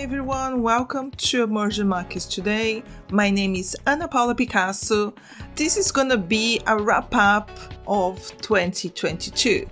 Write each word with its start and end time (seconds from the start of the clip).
Hi 0.00 0.04
everyone, 0.04 0.62
welcome 0.62 1.10
to 1.10 1.42
Emerging 1.42 1.86
Markets 1.86 2.24
today. 2.24 2.82
My 3.12 3.28
name 3.28 3.54
is 3.54 3.76
Ana 3.86 4.08
Paula 4.08 4.34
Picasso. 4.34 5.12
This 5.56 5.76
is 5.76 5.92
gonna 5.92 6.16
be 6.16 6.62
a 6.66 6.82
wrap 6.82 7.14
up 7.14 7.50
of 7.86 8.16
2022. 8.40 9.68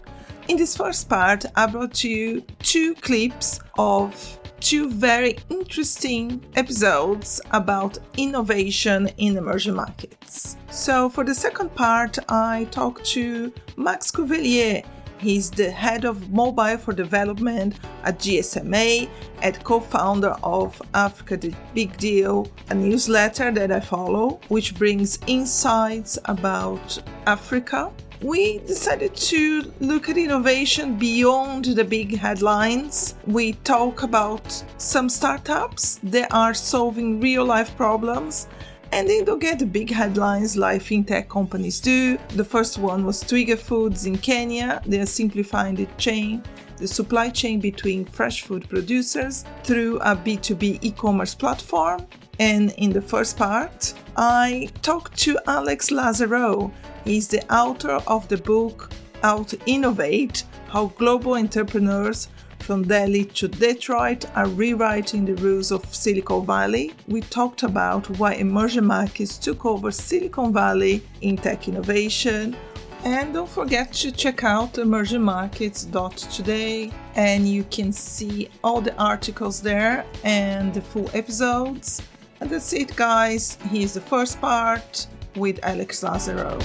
In 0.48 0.59
this 0.59 0.77
first 0.77 1.09
part, 1.09 1.46
I 1.56 1.64
brought 1.64 1.95
to 1.95 2.11
you 2.11 2.43
two 2.62 2.95
clips 2.96 3.59
of 3.79 4.38
two 4.61 4.91
very 4.91 5.38
interesting 5.48 6.45
episodes 6.56 7.40
about 7.52 7.96
innovation 8.18 9.08
in 9.16 9.38
emerging 9.38 9.76
markets. 9.76 10.58
So, 10.70 11.08
for 11.08 11.24
the 11.24 11.34
second 11.34 11.74
part, 11.74 12.18
I 12.29 12.68
talked 12.70 13.06
to 13.12 13.50
Max 13.79 14.10
Cuvellier. 14.10 14.84
He's 15.19 15.50
the 15.50 15.71
head 15.71 16.05
of 16.05 16.30
mobile 16.30 16.79
for 16.79 16.93
development 16.93 17.79
at 18.05 18.18
GSMA 18.18 19.09
and 19.43 19.64
co 19.64 19.80
founder 19.80 20.36
of 20.43 20.81
Africa 20.95 21.36
the 21.36 21.54
Big 21.75 21.96
Deal, 21.96 22.50
a 22.71 22.75
newsletter 22.75 23.50
that 23.53 23.73
I 23.73 23.81
follow, 23.81 24.40
which 24.49 24.76
brings 24.76 25.18
insights 25.26 26.18
about 26.25 27.03
Africa 27.26 27.90
we 28.21 28.59
decided 28.61 29.14
to 29.14 29.73
look 29.79 30.09
at 30.09 30.18
innovation 30.18 30.96
beyond 30.99 31.67
the 31.67 31.85
big 31.85 32.17
headlines. 32.17 33.14
We 33.27 33.53
talk 33.53 34.03
about 34.03 34.64
some 34.77 35.09
startups 35.09 36.00
that 36.03 36.33
are 36.33 36.53
solving 36.53 37.20
real 37.20 37.45
life 37.45 37.77
problems 37.77 38.48
and 38.92 39.08
they 39.08 39.22
don't 39.22 39.38
get 39.38 39.58
the 39.58 39.66
big 39.66 39.91
headlines 39.91 40.56
like 40.56 40.83
fintech 40.83 41.28
companies 41.28 41.80
do. 41.80 42.19
The 42.34 42.44
first 42.44 42.78
one 42.78 43.05
was 43.05 43.22
Twiga 43.22 43.58
Foods 43.58 44.06
in 44.06 44.16
Kenya. 44.19 44.80
They 44.86 45.00
are 45.00 45.06
simplifying 45.06 45.74
the 45.74 45.86
chain, 45.98 46.42
the 46.78 46.88
supply 46.88 47.28
chain 47.30 47.61
between 47.61 48.05
fresh 48.05 48.42
food 48.42 48.69
producers 48.69 49.44
through 49.64 49.98
a 49.98 50.16
B2B 50.16 50.78
e 50.83 50.91
commerce 50.92 51.34
platform. 51.34 52.06
And 52.39 52.72
in 52.78 52.92
the 52.92 53.03
first 53.03 53.36
part, 53.36 53.95
I 54.17 54.70
talked 54.83 55.19
to 55.19 55.39
Alex 55.47 55.91
Lazarow. 55.91 56.73
He's 57.05 57.28
the 57.28 57.45
author 57.52 58.00
of 58.06 58.28
the 58.28 58.39
book 58.39 58.91
Out 59.23 59.52
Innovate 59.67 60.45
How 60.69 60.86
Global 60.97 61.34
Entrepreneurs 61.34 62.28
from 62.61 62.84
Delhi 62.84 63.25
to 63.25 63.48
Detroit 63.48 64.27
are 64.34 64.48
rewriting 64.48 65.25
the 65.25 65.34
rules 65.37 65.73
of 65.73 65.95
Silicon 65.95 66.45
Valley. 66.47 66.92
We 67.06 67.20
talked 67.20 67.62
about 67.62 68.11
why 68.19 68.34
emerging 68.34 68.84
markets 68.84 69.39
took 69.39 69.64
over 69.64 69.91
Silicon 69.91 70.53
Valley 70.53 71.03
in 71.20 71.36
tech 71.36 71.69
innovation. 71.69 72.56
And 73.05 73.33
don't 73.33 73.48
forget 73.48 73.92
to 73.95 74.11
check 74.11 74.42
out 74.45 74.75
emergingmarkets.today 74.75 76.92
and 77.14 77.48
you 77.48 77.64
can 77.64 77.92
see 77.92 78.51
all 78.64 78.81
the 78.81 78.97
articles 78.97 79.62
there 79.62 80.05
and 80.25 80.75
the 80.75 80.83
full 80.83 81.09
episodes. 81.14 82.03
And 82.41 82.51
that's 82.51 82.73
it, 82.73 82.97
guys. 82.97 83.56
Here's 83.70 83.95
the 83.95 84.01
first 84.01 84.41
part 84.41 85.06
with 85.36 85.61
Alex 85.62 86.03
Lazarow. 86.03 86.61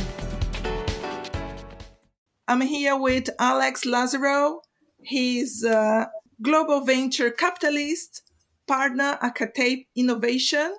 I'm 2.47 2.61
here 2.61 2.97
with 2.97 3.29
Alex 3.39 3.85
Lazarow. 3.85 4.61
He's 5.05 5.63
a 5.63 6.09
global 6.41 6.81
venture 6.81 7.29
capitalist, 7.29 8.21
partner 8.67 9.17
at 9.21 9.35
Cathay 9.35 9.87
Innovation, 9.95 10.77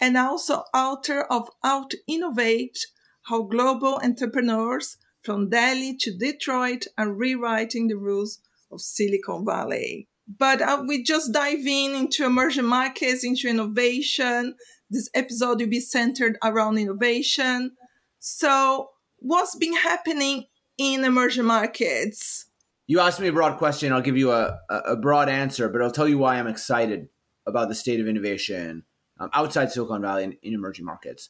and 0.00 0.16
also 0.16 0.64
author 0.74 1.22
of 1.22 1.48
Out 1.64 1.92
Innovate 2.06 2.86
How 3.22 3.42
Global 3.42 4.00
Entrepreneurs 4.02 4.96
from 5.22 5.50
Delhi 5.50 5.96
to 6.00 6.16
Detroit 6.16 6.86
are 6.96 7.12
rewriting 7.12 7.88
the 7.88 7.96
rules 7.96 8.40
of 8.70 8.80
Silicon 8.80 9.44
Valley. 9.44 10.08
But 10.26 10.60
uh, 10.60 10.84
we 10.86 11.02
just 11.02 11.32
dive 11.32 11.66
in 11.66 11.94
into 11.94 12.24
emerging 12.24 12.66
markets, 12.66 13.24
into 13.24 13.48
innovation. 13.48 14.54
This 14.90 15.10
episode 15.14 15.60
will 15.60 15.68
be 15.68 15.80
centered 15.80 16.38
around 16.42 16.78
innovation. 16.78 17.72
So, 18.18 18.90
what's 19.18 19.56
been 19.56 19.76
happening 19.76 20.44
in 20.76 21.04
emerging 21.04 21.46
markets? 21.46 22.47
You 22.88 23.00
asked 23.00 23.20
me 23.20 23.28
a 23.28 23.32
broad 23.32 23.58
question. 23.58 23.92
I'll 23.92 24.00
give 24.00 24.16
you 24.16 24.32
a, 24.32 24.58
a 24.70 24.96
broad 24.96 25.28
answer, 25.28 25.68
but 25.68 25.82
I'll 25.82 25.90
tell 25.90 26.08
you 26.08 26.16
why 26.16 26.36
I'm 26.36 26.46
excited 26.46 27.10
about 27.46 27.68
the 27.68 27.74
state 27.74 28.00
of 28.00 28.08
innovation 28.08 28.84
um, 29.20 29.28
outside 29.34 29.70
Silicon 29.70 30.00
Valley 30.00 30.24
and 30.24 30.36
in 30.42 30.54
emerging 30.54 30.86
markets. 30.86 31.28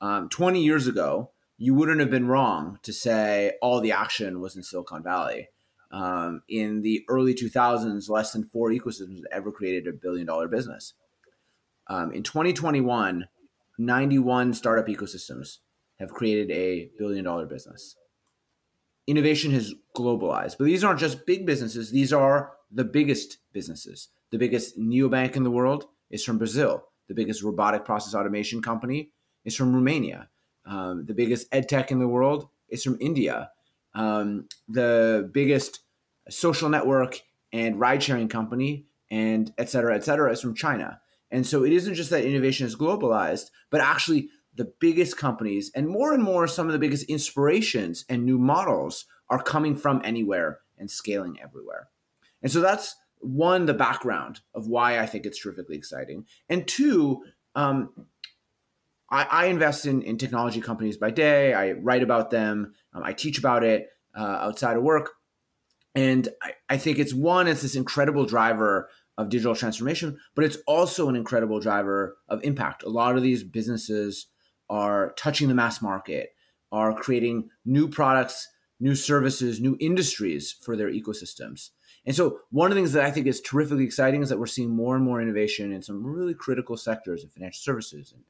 Um, 0.00 0.28
20 0.28 0.62
years 0.62 0.86
ago, 0.86 1.32
you 1.58 1.74
wouldn't 1.74 1.98
have 1.98 2.10
been 2.10 2.28
wrong 2.28 2.78
to 2.84 2.92
say 2.92 3.54
all 3.60 3.80
the 3.80 3.90
action 3.90 4.40
was 4.40 4.54
in 4.54 4.62
Silicon 4.62 5.02
Valley. 5.02 5.48
Um, 5.90 6.42
in 6.48 6.82
the 6.82 7.04
early 7.08 7.34
2000s, 7.34 8.08
less 8.08 8.32
than 8.32 8.48
four 8.52 8.70
ecosystems 8.70 9.22
ever 9.32 9.50
created 9.50 9.88
a 9.88 9.96
billion 9.96 10.28
dollar 10.28 10.46
business. 10.46 10.94
Um, 11.88 12.12
in 12.12 12.22
2021, 12.22 13.26
91 13.76 14.54
startup 14.54 14.86
ecosystems 14.86 15.58
have 15.98 16.12
created 16.12 16.52
a 16.52 16.90
billion 16.96 17.24
dollar 17.24 17.46
business. 17.46 17.96
Innovation 19.06 19.52
has 19.52 19.74
globalized, 19.96 20.56
but 20.58 20.64
these 20.64 20.84
aren't 20.84 21.00
just 21.00 21.26
big 21.26 21.44
businesses, 21.44 21.90
these 21.90 22.12
are 22.12 22.52
the 22.70 22.84
biggest 22.84 23.38
businesses. 23.52 24.08
The 24.30 24.38
biggest 24.38 24.78
neobank 24.78 25.36
in 25.36 25.42
the 25.42 25.50
world 25.50 25.86
is 26.10 26.24
from 26.24 26.38
Brazil. 26.38 26.84
The 27.08 27.14
biggest 27.14 27.42
robotic 27.42 27.84
process 27.84 28.14
automation 28.14 28.62
company 28.62 29.10
is 29.44 29.54
from 29.54 29.74
Romania. 29.74 30.28
Um, 30.64 31.04
the 31.04 31.14
biggest 31.14 31.50
edtech 31.50 31.90
in 31.90 31.98
the 31.98 32.08
world 32.08 32.48
is 32.68 32.82
from 32.82 32.96
India 33.00 33.50
um, 33.94 34.48
the 34.68 35.28
biggest 35.32 35.80
social 36.28 36.68
network 36.68 37.20
and 37.52 37.78
ride 37.78 38.02
sharing 38.02 38.28
company 38.28 38.86
and 39.10 39.52
et 39.58 39.68
cetera, 39.68 39.94
et 39.94 40.04
cetera, 40.04 40.32
is 40.32 40.40
from 40.40 40.54
China. 40.54 41.00
And 41.30 41.46
so 41.46 41.64
it 41.64 41.72
isn't 41.72 41.94
just 41.94 42.10
that 42.10 42.24
innovation 42.24 42.66
is 42.66 42.76
globalized, 42.76 43.50
but 43.70 43.80
actually 43.80 44.30
the 44.54 44.72
biggest 44.80 45.16
companies 45.16 45.70
and 45.74 45.88
more 45.88 46.12
and 46.12 46.22
more 46.22 46.46
some 46.46 46.66
of 46.66 46.72
the 46.72 46.78
biggest 46.78 47.04
inspirations 47.08 48.04
and 48.08 48.24
new 48.24 48.38
models 48.38 49.06
are 49.30 49.42
coming 49.42 49.76
from 49.76 50.00
anywhere 50.04 50.58
and 50.78 50.90
scaling 50.90 51.38
everywhere. 51.42 51.88
And 52.42 52.50
so 52.52 52.60
that's 52.60 52.96
one, 53.20 53.66
the 53.66 53.74
background 53.74 54.40
of 54.54 54.66
why 54.66 54.98
I 54.98 55.06
think 55.06 55.24
it's 55.24 55.40
terrifically 55.40 55.76
exciting. 55.76 56.26
And 56.48 56.66
two, 56.66 57.24
um, 57.54 57.90
I, 59.10 59.24
I, 59.24 59.46
invest 59.46 59.86
in, 59.86 60.02
in 60.02 60.18
technology 60.18 60.60
companies 60.60 60.96
by 60.96 61.10
day. 61.10 61.54
I 61.54 61.72
write 61.72 62.02
about 62.02 62.30
them. 62.30 62.74
Um, 62.92 63.02
I 63.04 63.12
teach 63.12 63.38
about 63.38 63.62
it 63.62 63.88
uh, 64.16 64.22
outside 64.22 64.76
of 64.76 64.82
work. 64.82 65.10
And 65.94 66.28
I, 66.42 66.52
I 66.68 66.76
think 66.78 66.98
it's 66.98 67.14
one, 67.14 67.46
it's 67.46 67.62
this 67.62 67.76
incredible 67.76 68.24
driver 68.24 68.88
of 69.18 69.28
digital 69.28 69.54
transformation, 69.54 70.18
but 70.34 70.44
it's 70.44 70.56
also 70.66 71.08
an 71.08 71.16
incredible 71.16 71.60
driver 71.60 72.16
of 72.28 72.42
impact. 72.42 72.82
A 72.82 72.88
lot 72.88 73.16
of 73.16 73.22
these 73.22 73.44
businesses 73.44 74.26
are 74.68 75.12
touching 75.16 75.48
the 75.48 75.54
mass 75.54 75.82
market, 75.82 76.34
are 76.70 76.94
creating 76.94 77.50
new 77.64 77.88
products, 77.88 78.48
new 78.80 78.94
services, 78.94 79.60
new 79.60 79.76
industries 79.80 80.52
for 80.52 80.76
their 80.76 80.90
ecosystems. 80.90 81.70
And 82.04 82.16
so, 82.16 82.40
one 82.50 82.70
of 82.70 82.74
the 82.74 82.80
things 82.80 82.92
that 82.92 83.04
I 83.04 83.10
think 83.10 83.26
is 83.26 83.40
terrifically 83.40 83.84
exciting 83.84 84.22
is 84.22 84.28
that 84.28 84.38
we're 84.38 84.46
seeing 84.46 84.70
more 84.70 84.96
and 84.96 85.04
more 85.04 85.20
innovation 85.20 85.72
in 85.72 85.82
some 85.82 86.04
really 86.04 86.34
critical 86.34 86.76
sectors 86.76 87.22
of 87.22 87.32
financial 87.32 87.60
services 87.60 88.12
and 88.12 88.24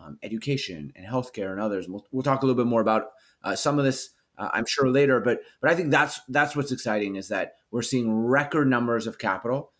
um, 0.00 0.18
education 0.22 0.92
and 0.96 1.06
healthcare 1.06 1.52
and 1.52 1.60
others. 1.60 1.84
And 1.84 1.94
We'll, 1.94 2.06
we'll, 2.10 2.22
talk 2.22 2.42
a 2.42 2.46
little 2.46 2.62
bit 2.62 2.68
more 2.68 2.80
about 2.80 3.10
uh, 3.42 3.54
some 3.54 3.78
of 3.78 3.84
this 3.84 4.10
uh, 4.38 4.48
I'm 4.52 4.66
sure 4.66 4.88
later. 4.88 5.20
But 5.20 5.40
but 5.60 5.70
I 5.70 5.74
think 5.74 5.90
that's 5.90 6.20
that's 6.28 6.56
what's 6.56 6.72
exciting 6.72 7.16
is 7.16 7.28
that 7.28 7.56
we're 7.70 7.82
seeing 7.82 8.10
record 8.10 8.68
numbers 8.68 9.06
of 9.06 9.18
capital 9.18 9.72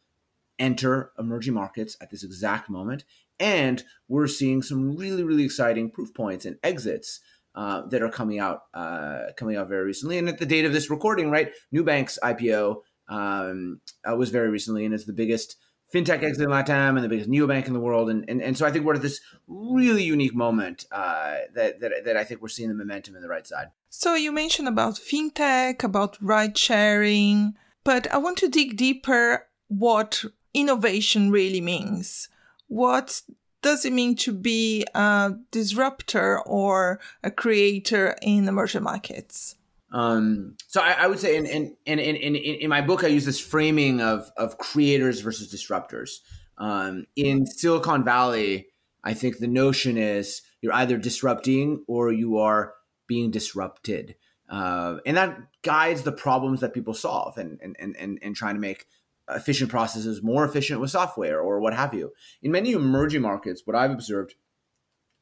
enter 0.59 1.13
emerging 1.19 1.55
markets 1.55 1.97
at 2.01 2.11
this 2.11 2.25
exact 2.25 2.69
moment, 2.69 3.05
and 3.41 3.83
we're 4.09 4.27
seeing 4.27 4.63
some 4.63 4.97
really 4.97 5.25
really 5.25 5.45
exciting 5.45 5.91
proof 5.91 6.13
points 6.15 6.45
and 6.45 6.57
exits. 6.63 7.21
Uh, 7.55 7.85
that 7.89 8.03
are 8.03 8.11
coming 8.11 8.39
out 8.39 8.61
uh, 8.73 9.33
coming 9.37 9.57
out 9.57 9.69
very 9.69 9.85
recently, 9.85 10.17
and 10.17 10.29
at 10.29 10.39
the 10.39 10.47
date 10.47 10.65
of 10.65 10.73
this 10.73 10.91
recording, 10.91 11.29
right, 11.29 11.51
Nubank's 11.75 12.17
IPO 12.23 12.83
um, 13.09 13.81
uh, 14.09 14.15
was 14.15 14.31
very 14.31 14.49
recently, 14.49 14.85
and 14.85 14.95
it's 14.95 15.07
the 15.07 15.13
biggest 15.13 15.57
fintech 15.93 16.23
exit 16.23 16.45
in 16.45 16.51
Latam 16.51 16.97
and 16.97 17.05
the 17.05 17.09
biggest 17.09 17.31
neobank 17.31 17.67
in 17.67 17.73
the 17.73 17.81
world. 17.81 18.11
And, 18.11 18.25
and, 18.29 18.43
and 18.43 18.57
so 18.57 18.67
I 18.67 18.71
think 18.71 18.85
we're 18.85 18.95
at 18.95 19.03
this 19.03 19.21
really 19.47 20.03
unique 20.03 20.35
moment 20.35 20.85
uh, 20.93 21.37
that, 21.55 21.81
that, 21.81 21.93
that 22.05 22.17
I 22.17 22.25
think 22.25 22.43
we're 22.43 22.49
seeing 22.49 22.69
the 22.69 22.75
momentum 22.75 23.17
in 23.17 23.23
the 23.23 23.29
right 23.29 23.47
side. 23.47 23.69
So 23.89 24.15
you 24.15 24.31
mentioned 24.33 24.69
about 24.69 24.95
fintech, 24.95 25.83
about 25.83 26.19
ride 26.21 26.59
sharing, 26.59 27.55
but 27.85 28.11
I 28.13 28.19
want 28.19 28.37
to 28.39 28.49
dig 28.49 28.77
deeper 28.77 29.47
what 29.69 30.25
innovation 30.53 31.31
really 31.31 31.61
means. 31.61 32.29
What 32.69 33.23
does 33.63 33.85
it 33.85 33.93
mean 33.93 34.15
to 34.17 34.33
be 34.33 34.85
a 34.95 35.35
disruptor 35.51 36.41
or 36.41 37.01
a 37.23 37.31
creator 37.31 38.17
in 38.23 38.47
emerging 38.47 38.85
markets? 38.85 39.57
Um, 39.91 40.57
so 40.67 40.81
I, 40.83 40.93
I, 40.93 41.07
would 41.07 41.19
say 41.19 41.37
in, 41.37 41.47
in, 41.47 41.77
in, 41.87 41.99
in, 41.99 42.37
in 42.37 42.69
my 42.69 42.83
book, 42.83 43.05
I 43.05 43.09
use 43.09 43.25
this 43.25 43.41
framing 43.41 44.01
of, 44.01 44.31
of 44.37 44.59
creators 44.59 45.21
versus 45.23 45.53
disruptors. 45.53 46.21
Um, 46.59 47.07
in 47.17 47.47
Silicon 47.47 48.05
Valley, 48.05 48.69
I 49.03 49.15
think 49.15 49.39
the 49.39 49.49
notion 49.49 49.97
is 49.97 50.43
you're 50.61 50.75
either 50.75 50.99
disrupting 50.99 51.85
or 51.89 52.13
you 52.13 52.39
are 52.39 52.75
being 53.07 53.31
disrupted. 53.31 54.17
Uh, 54.49 54.97
and 55.07 55.17
that 55.17 55.39
guides 55.63 56.03
the 56.03 56.13
problems 56.13 56.61
that 56.61 56.75
people 56.75 56.95
solve 56.95 57.39
and, 57.39 57.59
and, 57.63 57.77
and, 57.79 58.19
and 58.21 58.37
trying 58.37 58.55
to 58.55 58.61
make 58.61 58.87
efficient 59.31 59.71
processes 59.71 60.23
more 60.23 60.45
efficient 60.45 60.81
with 60.81 60.91
software 60.91 61.41
or 61.41 61.61
what 61.61 61.75
have 61.75 61.95
you. 61.95 62.13
In 62.43 62.51
many 62.51 62.73
emerging 62.73 63.23
markets, 63.23 63.63
what 63.65 63.77
I've 63.77 63.91
observed 63.91 64.35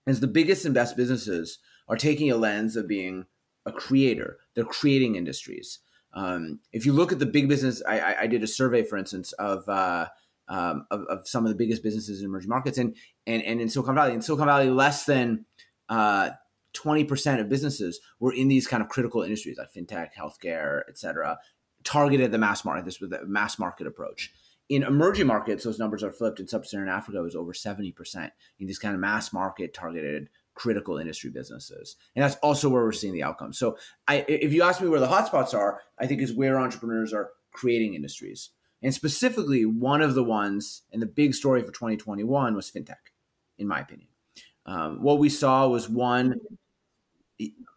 is 0.07 0.21
the 0.21 0.27
biggest 0.27 0.65
and 0.65 0.75
best 0.75 0.97
businesses 0.97 1.59
are 1.89 1.97
taking 1.97 2.31
a 2.31 2.37
lens 2.37 2.77
of 2.77 2.87
being 2.87 3.27
a 3.65 3.73
creator. 3.73 4.39
They're 4.55 4.65
creating 4.65 5.17
industries. 5.17 5.81
Um, 6.15 6.61
if 6.73 6.87
you 6.87 6.93
look 6.93 7.13
at 7.13 7.19
the 7.19 7.27
big 7.27 7.49
business, 7.49 7.83
I, 7.87 7.99
I, 7.99 8.21
I 8.23 8.27
did 8.27 8.43
a 8.43 8.47
survey, 8.47 8.83
for 8.85 8.97
instance, 8.97 9.33
of, 9.33 9.69
uh, 9.69 10.07
um, 10.49 10.87
of, 10.91 11.03
of 11.11 11.29
some 11.29 11.45
of 11.45 11.51
the 11.51 11.57
biggest 11.57 11.83
businesses 11.83 12.21
in 12.21 12.27
emerging 12.27 12.49
markets, 12.49 12.79
and 12.79 12.97
and 13.27 13.43
and 13.43 13.61
in 13.61 13.69
Silicon 13.69 13.97
Valley, 13.97 14.15
in 14.15 14.23
Silicon 14.23 14.47
Valley, 14.47 14.71
less 14.71 15.05
than 15.05 15.45
uh, 15.89 16.31
twenty 16.73 17.05
percent 17.05 17.41
of 17.41 17.49
businesses 17.49 18.01
were 18.21 18.33
in 18.33 18.49
these 18.49 18.67
kind 18.69 18.83
of 18.83 18.89
critical 18.89 19.23
industries 19.23 19.59
like 19.59 19.73
fintech, 19.73 20.11
healthcare, 20.17 20.83
et 20.89 20.97
cetera, 20.97 21.37
targeted 21.87 22.33
the 22.33 22.39
mass 22.39 22.65
market. 22.65 22.85
This 22.85 23.01
was 23.01 23.11
the 23.11 23.25
mass 23.27 23.59
market 23.59 23.87
approach. 23.87 24.33
In 24.69 24.83
emerging 24.83 25.29
markets, 25.29 25.63
those 25.63 25.79
numbers 25.79 26.03
are 26.03 26.13
flipped. 26.13 26.41
In 26.41 26.49
sub-Saharan 26.49 26.89
Africa, 26.89 27.19
it 27.19 27.23
was 27.23 27.37
over 27.37 27.55
seventy 27.55 27.93
percent 27.93 28.33
in 28.59 28.67
these 28.67 28.79
kind 28.79 28.95
of 28.95 29.01
mass 29.01 29.33
market 29.33 29.73
targeted 29.73 30.29
critical 30.55 30.99
industry 30.99 31.31
businesses. 31.31 31.97
And 32.15 32.25
that's 32.25 32.37
also 32.37 32.69
where 32.69 32.83
we're 32.83 32.93
seeing 32.93 33.13
the 33.13 33.23
outcomes. 33.23 33.59
So 33.59 33.79
I, 34.09 34.25
if 34.27 34.53
you 34.53 34.63
ask 34.63 34.81
me 34.81 34.89
where 34.89 35.01
the 35.01 35.07
hotspots 35.07 35.55
are, 35.55 35.81
I 35.99 36.07
think 36.07 36.21
is 36.21 36.33
where 36.33 36.59
entrepreneurs 36.59 37.13
are 37.13 37.31
creating 37.53 37.95
industries. 37.95 38.51
And 38.83 38.93
specifically, 38.93 39.65
one 39.65 40.03
of 40.03 40.15
the 40.15 40.25
ones 40.25 40.83
and 40.93 41.01
the 41.01 41.07
big 41.07 41.35
story 41.35 41.61
for 41.61 41.73
2021 41.73 42.55
was 42.55 42.71
fintech, 42.71 43.13
in 43.59 43.69
my 43.69 43.81
opinion. 43.81 44.09
Um, 44.65 45.03
what 45.03 45.19
we 45.19 45.29
saw 45.29 45.69
was 45.69 45.89
one 45.89 46.41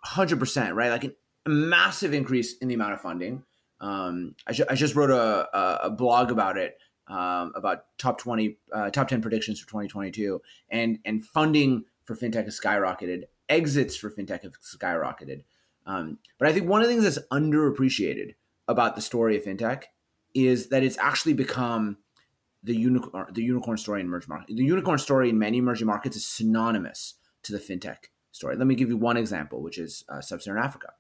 100%, 0.08 0.74
right? 0.74 0.90
Like 0.90 1.04
a 1.04 1.50
massive 1.50 2.14
increase 2.14 2.58
in 2.58 2.68
the 2.68 2.74
amount 2.74 2.94
of 2.94 3.02
funding. 3.02 3.44
Um, 3.82 4.36
I, 4.46 4.54
ju- 4.54 4.66
I, 4.70 4.76
just 4.76 4.96
wrote 4.96 5.10
a, 5.10 5.86
a, 5.86 5.90
blog 5.90 6.32
about 6.32 6.58
it, 6.58 6.78
um, 7.08 7.54
about 7.56 7.86
top 7.98 8.20
20, 8.20 8.58
uh, 8.74 8.90
top 8.90 9.08
10 9.08 9.22
predictions 9.22 9.60
for 9.60 9.68
2022. 9.68 10.42
And, 10.70 11.00
and 11.06 11.26
funding 11.26 11.86
for 12.04 12.16
fintech 12.16 12.46
has 12.46 12.60
skyrocketed. 12.60 13.24
Exits 13.48 13.96
for 13.96 14.12
fintech 14.12 14.44
have 14.44 14.54
skyrocketed. 14.60 15.44
Um, 15.86 16.20
but 16.38 16.48
I 16.48 16.54
think 16.54 16.68
one 16.68 16.82
of 16.82 16.88
the 16.88 16.94
things 16.94 17.04
that's 17.04 17.26
underappreciated 17.32 18.36
about 18.68 18.96
the 18.96 19.02
story 19.02 19.38
of 19.38 19.44
fintech 19.44 19.84
is 20.36 20.70
that 20.70 20.84
it's 20.84 20.98
actually 20.98 21.34
become 21.34 21.98
the 22.64 22.76
unicorn 22.76 23.26
the 23.32 23.44
unicorn 23.44 23.78
story 23.78 24.02
in 24.02 24.08
emerging 24.08 24.30
markets. 24.30 24.54
The 24.56 24.64
unicorn 24.64 25.00
story 25.00 25.30
in 25.30 25.40
many 25.40 25.58
emerging 25.58 25.88
markets 25.88 26.18
is 26.18 26.26
synonymous 26.26 27.16
to 27.44 27.54
the 27.54 27.60
fintech 27.60 28.10
story. 28.32 28.56
Let 28.56 28.68
me 28.68 28.76
give 28.76 28.90
you 28.90 28.98
one 28.98 29.18
example, 29.18 29.62
which 29.62 29.78
is 29.78 30.04
uh, 30.10 30.22
sub-Saharan 30.22 30.64
Africa. 30.64 30.94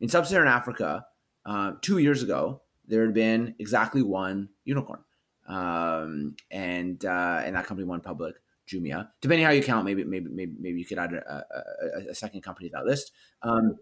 In 0.00 0.08
sub-Saharan 0.08 0.48
Africa, 0.48 1.06
uh, 1.48 1.72
two 1.80 1.96
years 1.96 2.22
ago, 2.22 2.60
there 2.86 3.04
had 3.04 3.14
been 3.14 3.54
exactly 3.58 4.02
one 4.02 4.50
unicorn, 4.64 5.00
um, 5.48 6.36
and 6.50 7.02
uh, 7.04 7.40
and 7.42 7.56
that 7.56 7.64
company 7.64 7.88
went 7.88 8.02
public. 8.02 8.36
Jumia. 8.68 9.08
Depending 9.22 9.46
how 9.46 9.52
you 9.52 9.62
count, 9.62 9.86
maybe 9.86 10.04
maybe 10.04 10.28
maybe, 10.28 10.52
maybe 10.60 10.78
you 10.78 10.84
could 10.84 10.98
add 10.98 11.14
a, 11.14 11.44
a, 11.50 12.10
a 12.10 12.14
second 12.14 12.42
company 12.42 12.68
to 12.68 12.76
that 12.76 12.84
list. 12.84 13.12
Um, 13.42 13.76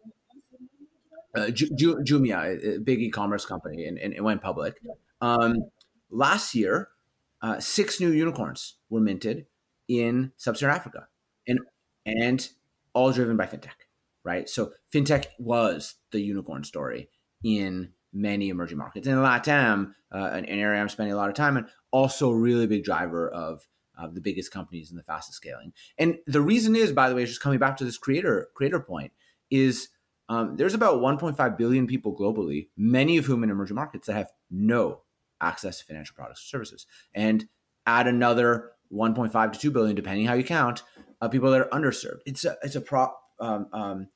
uh, 1.35 1.49
Jumia, 1.49 2.77
a 2.77 2.79
big 2.79 3.01
e-commerce 3.01 3.45
company, 3.45 3.85
and, 3.85 3.99
and 3.99 4.15
it 4.15 4.23
went 4.23 4.41
public. 4.41 4.81
Um, 5.21 5.57
last 6.09 6.55
year, 6.55 6.91
uh, 7.43 7.59
six 7.59 8.01
new 8.01 8.11
unicorns 8.11 8.77
were 8.89 9.01
minted 9.01 9.47
in 9.89 10.31
sub-Saharan 10.37 10.77
Africa, 10.77 11.09
and 11.49 11.59
and 12.07 12.49
all 12.93 13.11
driven 13.11 13.37
by 13.37 13.47
fintech, 13.47 13.89
right? 14.23 14.49
So 14.49 14.73
fintech 14.95 15.27
was 15.41 15.97
the 16.12 16.21
unicorn 16.21 16.62
story 16.62 17.11
in 17.43 17.93
many 18.12 18.49
emerging 18.49 18.79
markets. 18.79 19.06
And 19.06 19.19
LATAM, 19.19 19.93
uh, 20.12 20.31
an, 20.33 20.44
an, 20.47 20.59
area 20.59 20.81
I'm 20.81 20.88
spending 20.88 21.12
a 21.12 21.17
lot 21.17 21.29
of 21.29 21.35
time 21.35 21.56
in, 21.56 21.67
also 21.91 22.31
really 22.31 22.67
big 22.67 22.85
driver 22.85 23.29
of 23.29 23.67
uh, 23.99 24.09
the 24.09 24.21
biggest 24.21 24.50
companies 24.50 24.91
and 24.91 24.99
the 24.99 25.05
fastest 25.05 25.37
scaling. 25.37 25.73
And 25.99 26.19
the 26.27 26.41
reason 26.41 26.77
is, 26.77 26.93
by 26.93 27.09
the 27.09 27.15
way, 27.15 27.25
just 27.25 27.41
coming 27.41 27.59
back 27.59 27.77
to 27.79 27.85
this 27.85 27.99
creator 27.99 28.49
creator 28.55 28.81
point, 28.81 29.12
is 29.50 29.88
um, 30.29 30.56
there's 30.56 30.75
about 30.75 31.00
1.5 31.00 31.56
billion 31.56 31.87
people 31.87 32.17
globally, 32.17 32.69
many 32.77 33.17
of 33.17 33.27
whom 33.27 33.44
in 33.44 33.50
emerging 33.50 33.77
markets 33.77 34.06
that 34.06 34.15
have 34.15 34.33
no 34.50 35.03
access 35.41 35.79
to 35.79 35.85
financial 35.85 36.15
products 36.17 36.41
or 36.41 36.49
services, 36.49 36.87
and 37.15 37.47
add 37.87 38.06
another 38.06 38.73
1.5 38.93 39.53
to 39.53 39.59
2 39.59 39.71
billion, 39.71 39.94
depending 39.94 40.27
how 40.27 40.35
you 40.35 40.44
count, 40.44 40.83
uh, 41.21 41.29
people 41.29 41.50
that 41.50 41.61
are 41.61 41.69
underserved. 41.69 42.21
It's 42.27 42.44
a 42.44 42.56
it's 42.62 42.77
a 42.77 42.81
pro 42.81 43.09
um, 43.38 43.69
um, 43.73 44.09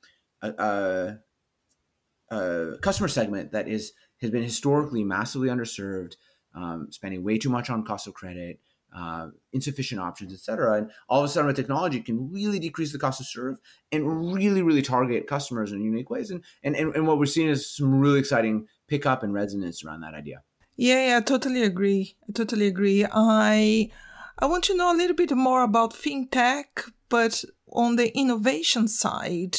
a 2.31 2.77
customer 2.81 3.09
segment 3.09 3.53
that 3.53 3.69
is 3.69 3.93
has 4.21 4.31
been 4.31 4.43
historically 4.43 5.03
massively 5.03 5.49
underserved, 5.49 6.17
um, 6.55 6.89
spending 6.91 7.25
way 7.25 7.39
too 7.39 7.49
much 7.49 7.71
on 7.71 7.85
cost 7.85 8.07
of 8.07 8.15
credit, 8.15 8.61
uh, 8.95 9.29
insufficient 9.53 10.01
options, 10.01 10.33
etc. 10.33 10.79
And 10.79 10.91
all 11.09 11.21
of 11.21 11.25
a 11.25 11.29
sudden, 11.29 11.47
with 11.47 11.57
technology, 11.57 12.01
can 12.01 12.31
really 12.33 12.59
decrease 12.59 12.93
the 12.93 12.99
cost 12.99 13.19
to 13.19 13.25
serve 13.25 13.59
and 13.93 14.35
really, 14.35 14.63
really 14.63 14.83
target 14.83 15.27
customers 15.27 15.73
in 15.73 15.83
unique 15.83 16.11
ways. 16.11 16.31
And, 16.31 16.45
and 16.63 16.77
and 16.77 16.95
and 16.95 17.07
what 17.07 17.19
we're 17.19 17.27
seeing 17.27 17.49
is 17.49 17.71
some 17.71 17.99
really 18.01 18.19
exciting 18.19 18.67
pickup 18.89 19.23
and 19.23 19.33
resonance 19.33 19.85
around 19.85 20.01
that 20.03 20.15
idea. 20.15 20.43
Yeah, 20.77 21.09
yeah, 21.09 21.17
I 21.19 21.21
totally 21.21 21.63
agree. 21.63 22.17
I 22.29 22.33
totally 22.33 22.67
agree. 22.67 23.07
I 23.11 23.91
I 24.39 24.47
want 24.47 24.65
to 24.65 24.77
know 24.77 24.93
a 24.93 24.97
little 24.97 25.17
bit 25.17 25.33
more 25.33 25.63
about 25.63 25.93
fintech, 25.93 26.91
but 27.09 27.45
on 27.73 27.97
the 27.97 28.17
innovation 28.17 28.89
side, 28.89 29.59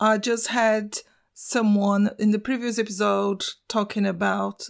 I 0.00 0.18
just 0.18 0.48
had 0.48 0.98
someone 1.42 2.10
in 2.18 2.32
the 2.32 2.38
previous 2.38 2.78
episode 2.78 3.42
talking 3.66 4.04
about 4.04 4.68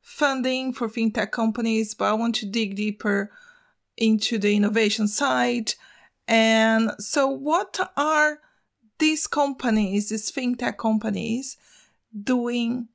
funding 0.00 0.72
for 0.72 0.88
fintech 0.88 1.30
companies, 1.30 1.94
but 1.94 2.06
I 2.06 2.12
want 2.14 2.34
to 2.36 2.46
dig 2.46 2.74
deeper 2.74 3.30
into 3.96 4.36
the 4.36 4.54
innovation 4.56 5.06
side. 5.06 5.74
And 6.26 6.90
so, 6.98 7.28
what 7.28 7.78
are 7.96 8.40
these 8.98 9.28
companies, 9.28 10.08
these 10.08 10.30
fintech 10.32 10.76
companies, 10.76 11.56
doing 12.20 12.88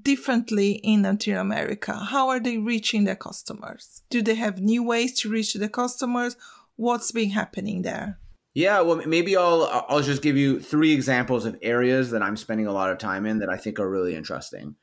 differently 0.00 0.72
in 0.72 1.02
Latin 1.02 1.36
America? 1.36 1.94
How 1.94 2.28
are 2.28 2.40
they 2.40 2.58
reaching 2.58 3.04
their 3.04 3.14
customers? 3.14 4.02
Do 4.10 4.20
they 4.20 4.34
have 4.34 4.60
new 4.60 4.82
ways 4.82 5.14
to 5.20 5.30
reach 5.30 5.54
the 5.54 5.68
customers? 5.68 6.36
What's 6.74 7.12
been 7.12 7.30
happening 7.30 7.82
there? 7.82 8.18
Yeah, 8.54 8.80
well, 8.82 9.02
maybe 9.04 9.36
I'll 9.36 9.84
I'll 9.88 10.00
just 10.00 10.22
give 10.22 10.36
you 10.36 10.60
three 10.60 10.92
examples 10.92 11.44
of 11.44 11.58
areas 11.60 12.10
that 12.12 12.22
I'm 12.22 12.36
spending 12.36 12.68
a 12.68 12.72
lot 12.72 12.90
of 12.90 12.98
time 12.98 13.26
in 13.26 13.40
that 13.40 13.50
I 13.50 13.56
think 13.56 13.80
are 13.80 13.90
really 13.90 14.14
interesting. 14.14 14.76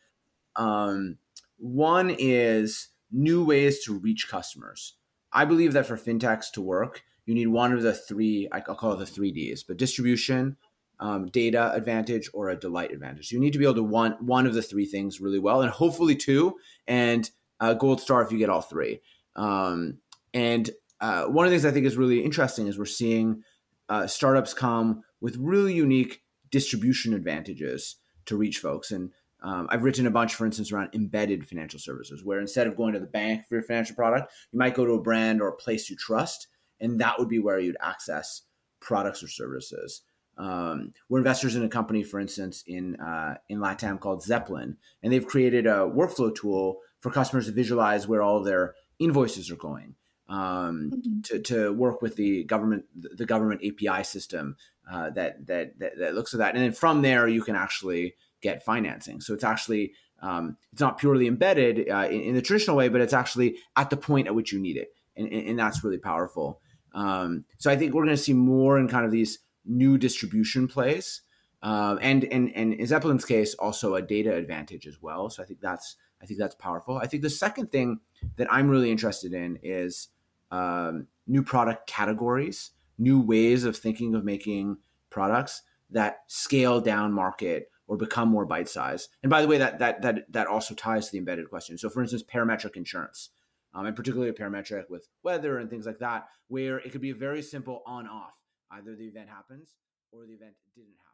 Um, 0.58 1.18
one 1.58 2.14
is 2.20 2.90
new 3.12 3.46
ways 3.46 3.84
to 3.86 3.98
reach 3.98 4.28
customers. 4.30 4.96
I 5.32 5.46
believe 5.46 5.72
that 5.74 5.86
for 5.86 5.96
fintechs 5.96 6.52
to 6.52 6.62
work, 6.62 7.04
you 7.26 7.34
need 7.34 7.48
one 7.48 7.72
of 7.72 7.82
the 7.82 7.94
three, 7.94 8.50
I'll 8.52 8.76
call 8.76 8.94
it 8.94 9.00
the 9.00 9.06
three 9.06 9.32
Ds, 9.32 9.64
but 9.64 9.78
distribution, 9.78 10.58
um, 11.00 11.28
data 11.28 11.72
advantage, 11.74 12.30
or 12.34 12.50
a 12.50 12.60
delight 12.60 12.92
advantage. 12.92 13.32
You 13.32 13.40
need 13.40 13.54
to 13.54 13.60
be 13.60 13.66
able 13.66 13.76
to 13.76 13.84
want 13.84 14.22
one 14.22 14.46
of 14.46 14.54
the 14.54 14.62
three 14.62 14.86
things 14.86 15.22
really 15.22 15.40
well, 15.40 15.62
and 15.62 15.72
hopefully 15.72 16.16
two, 16.16 16.56
and 16.88 17.30
a 17.62 17.74
gold 17.74 18.02
star 18.02 18.22
if 18.22 18.32
you 18.32 18.38
get 18.38 18.50
all 18.50 18.62
three. 18.62 19.02
Um, 19.38 20.00
and 20.34 20.70
uh, 21.00 21.26
one 21.26 21.46
of 21.46 21.52
the 21.52 21.58
things 21.58 21.66
I 21.66 21.72
think 21.72 21.86
is 21.86 21.96
really 21.98 22.24
interesting 22.24 22.68
is 22.68 22.78
we're 22.78 22.86
seeing 22.86 23.44
uh, 23.92 24.08
startups 24.08 24.54
come 24.54 25.04
with 25.20 25.36
really 25.36 25.74
unique 25.74 26.24
distribution 26.50 27.14
advantages 27.14 27.98
to 28.26 28.38
reach 28.38 28.60
folks. 28.60 28.90
And 28.90 29.12
um, 29.44 29.68
I've 29.70 29.84
written 29.84 30.08
a 30.08 30.12
bunch, 30.12 30.34
for 30.34 30.46
instance, 30.46 30.72
around 30.72 30.92
embedded 30.94 31.46
financial 31.46 31.78
services, 31.78 32.24
where 32.24 32.40
instead 32.40 32.68
of 32.68 32.78
going 32.78 32.94
to 32.94 33.02
the 33.02 33.06
bank 33.06 33.48
for 33.48 33.56
your 33.56 33.64
financial 33.64 33.98
product, 33.98 34.32
you 34.54 34.60
might 34.60 34.76
go 34.76 34.86
to 34.86 34.94
a 34.94 35.02
brand 35.02 35.42
or 35.42 35.50
a 35.50 35.56
place 35.56 35.90
you 35.90 35.98
trust, 35.98 36.48
and 36.80 37.02
that 37.02 37.20
would 37.20 37.28
be 37.28 37.40
where 37.40 37.60
you'd 37.60 37.76
access 37.82 38.44
products 38.80 39.22
or 39.22 39.28
services. 39.28 40.04
Um, 40.38 40.94
we're 41.10 41.18
investors 41.18 41.58
in 41.58 41.64
a 41.64 41.70
company, 41.70 42.02
for 42.02 42.20
instance, 42.22 42.64
in 42.66 42.96
uh, 42.96 43.36
in 43.50 43.60
LATAM 43.60 44.00
called 44.00 44.24
Xepelin, 44.24 44.78
and 45.04 45.12
they've 45.12 45.28
created 45.28 45.68
a 45.68 45.80
workflow 45.80 46.34
tool 46.34 46.80
for 47.02 47.12
customers 47.12 47.48
to 47.48 47.52
visualize 47.52 48.08
where 48.08 48.22
all 48.22 48.42
their 48.42 48.74
invoices 49.00 49.52
are 49.52 49.58
going, 49.58 49.96
um, 50.32 50.92
mm-hmm. 50.96 51.22
to, 51.24 51.40
to 51.40 51.74
work 51.74 52.02
with 52.02 52.16
the 52.16 52.46
government 52.46 52.86
the 52.96 53.26
government 53.26 53.62
API 53.66 54.04
system 54.04 54.56
uh, 54.90 55.10
that, 55.12 55.46
that, 55.46 55.78
that 55.80 55.98
that 56.00 56.16
looks 56.16 56.34
at 56.34 56.38
that, 56.40 56.56
and 56.56 56.64
then 56.64 56.72
from 56.72 57.02
there 57.02 57.28
you 57.28 57.44
can 57.44 57.56
actually 57.56 58.16
get 58.42 58.64
financing. 58.64 59.20
So 59.20 59.34
it's 59.34 59.44
actually 59.44 59.92
um, 60.22 60.56
it's 60.72 60.82
not 60.82 60.98
purely 60.98 61.28
embedded 61.28 61.90
uh, 61.90 62.08
in, 62.10 62.22
in, 62.22 62.36
the 62.36 62.42
traditional 62.42 62.78
way, 62.78 62.88
but 62.88 63.02
it's 63.02 63.14
actually 63.14 63.58
at 63.76 63.90
the 63.90 63.98
point 63.98 64.28
at 64.28 64.36
which 64.36 64.54
you 64.54 64.60
need 64.60 64.78
it, 64.78 64.94
and, 65.18 65.28
and, 65.28 65.50
and 65.50 65.60
that's 65.60 65.84
really 65.84 65.98
powerful. 65.98 66.62
Um, 66.94 67.44
so 67.58 67.70
I 67.70 67.76
think 67.76 67.94
we're 67.94 68.06
going 68.06 68.16
to 68.16 68.22
see 68.22 68.34
more 68.34 68.80
in 68.80 68.88
kind 68.88 69.06
of 69.06 69.12
these 69.12 69.40
new 69.66 69.98
distribution 69.98 70.68
plays, 70.70 71.24
um, 71.62 72.00
and 72.02 72.24
and 72.24 72.56
and 72.56 72.74
in 72.74 72.86
Xepelin's 72.86 73.26
case, 73.26 73.54
also 73.56 73.96
a 73.96 74.02
data 74.02 74.34
advantage 74.34 74.88
as 74.88 75.02
well. 75.02 75.30
So 75.30 75.44
I 75.44 75.46
think 75.46 75.60
that's 75.60 75.98
I 76.22 76.26
think 76.26 76.40
that's 76.40 76.56
powerful. 76.56 76.98
I 76.98 77.08
think 77.08 77.22
the 77.22 77.30
second 77.30 77.72
thing 77.72 78.00
that 78.38 78.48
I'm 78.50 78.70
really 78.70 78.92
interested 78.92 79.34
in 79.34 79.60
is 79.62 80.08
um, 80.52 81.08
new 81.28 81.44
product 81.44 81.88
categories, 81.88 82.72
new 82.98 83.20
ways 83.20 83.64
of 83.64 83.76
thinking 83.76 84.14
of 84.14 84.24
making 84.24 84.78
products 85.10 85.64
that 85.90 86.20
scale 86.28 86.80
down 86.80 87.12
market 87.12 87.70
or 87.88 87.98
become 87.98 88.30
more 88.30 88.46
bite 88.46 88.70
sized. 88.70 89.10
And 89.24 89.30
by 89.30 89.42
the 89.42 89.48
way, 89.48 89.58
that 89.58 89.80
that 89.80 90.02
that 90.02 90.32
that 90.32 90.48
also 90.48 90.74
ties 90.74 91.08
to 91.08 91.12
the 91.14 91.18
embedded 91.18 91.50
question. 91.50 91.78
So, 91.78 91.90
for 91.90 92.02
instance, 92.02 92.24
parametric 92.24 92.76
insurance, 92.78 93.30
um, 93.74 93.86
and 93.86 93.96
particularly 93.96 94.32
parametric 94.32 94.90
with 94.90 95.08
weather 95.24 95.58
and 95.58 95.70
things 95.70 95.86
like 95.86 96.00
that, 96.00 96.28
where 96.48 96.78
it 96.80 96.92
could 96.92 97.02
be 97.02 97.10
a 97.10 97.16
very 97.16 97.42
simple 97.42 97.82
on 97.86 98.08
off. 98.08 98.36
Either 98.72 98.96
the 98.96 99.08
event 99.08 99.30
happens 99.30 99.76
or 100.12 100.26
the 100.26 100.34
event 100.34 100.54
didn't 100.76 100.96
happen. 100.96 101.12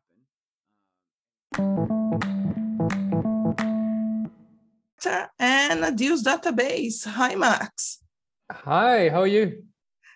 And 5.39 5.83
a 5.83 5.91
Deals 5.91 6.23
database. 6.23 7.05
Hi, 7.07 7.35
Max. 7.35 7.99
Hi, 8.49 9.09
how 9.09 9.21
are 9.21 9.27
you? 9.27 9.63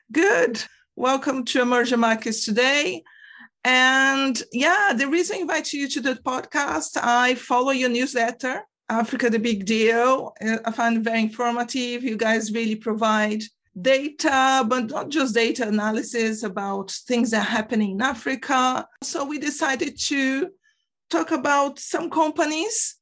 Good. 0.10 0.64
Welcome 0.96 1.44
to 1.46 1.62
Emerging 1.62 2.00
Markets 2.00 2.46
today. 2.46 3.04
And 3.66 4.42
yeah, 4.54 4.94
the 4.96 5.10
reason 5.10 5.36
I 5.36 5.40
invited 5.42 5.74
you 5.74 5.90
to 5.90 6.00
the 6.00 6.16
podcast, 6.16 6.96
I 6.96 7.36
follow 7.36 7.72
your 7.72 7.90
newsletter, 7.90 8.62
Africa 8.88 9.30
the 9.30 9.38
Big 9.38 9.66
Deal. 9.66 10.34
Uh, 10.42 10.60
I 10.64 10.72
find 10.72 10.96
it 10.96 11.04
very 11.04 11.24
informative. 11.24 12.04
You 12.04 12.16
guys 12.16 12.54
really 12.54 12.78
provide 12.78 13.44
data, 13.82 14.64
but 14.66 14.90
not 14.90 15.10
just 15.10 15.36
data 15.36 15.68
analysis 15.68 16.44
about 16.44 16.92
things 16.92 17.32
that 17.32 17.40
are 17.40 17.52
happening 17.52 17.92
in 17.92 18.02
Africa. 18.02 18.88
So 19.04 19.26
we 19.26 19.40
decided 19.40 20.00
to 20.04 20.52
talk 21.10 21.32
about 21.32 21.80
some 21.80 22.10
companies 22.10 22.96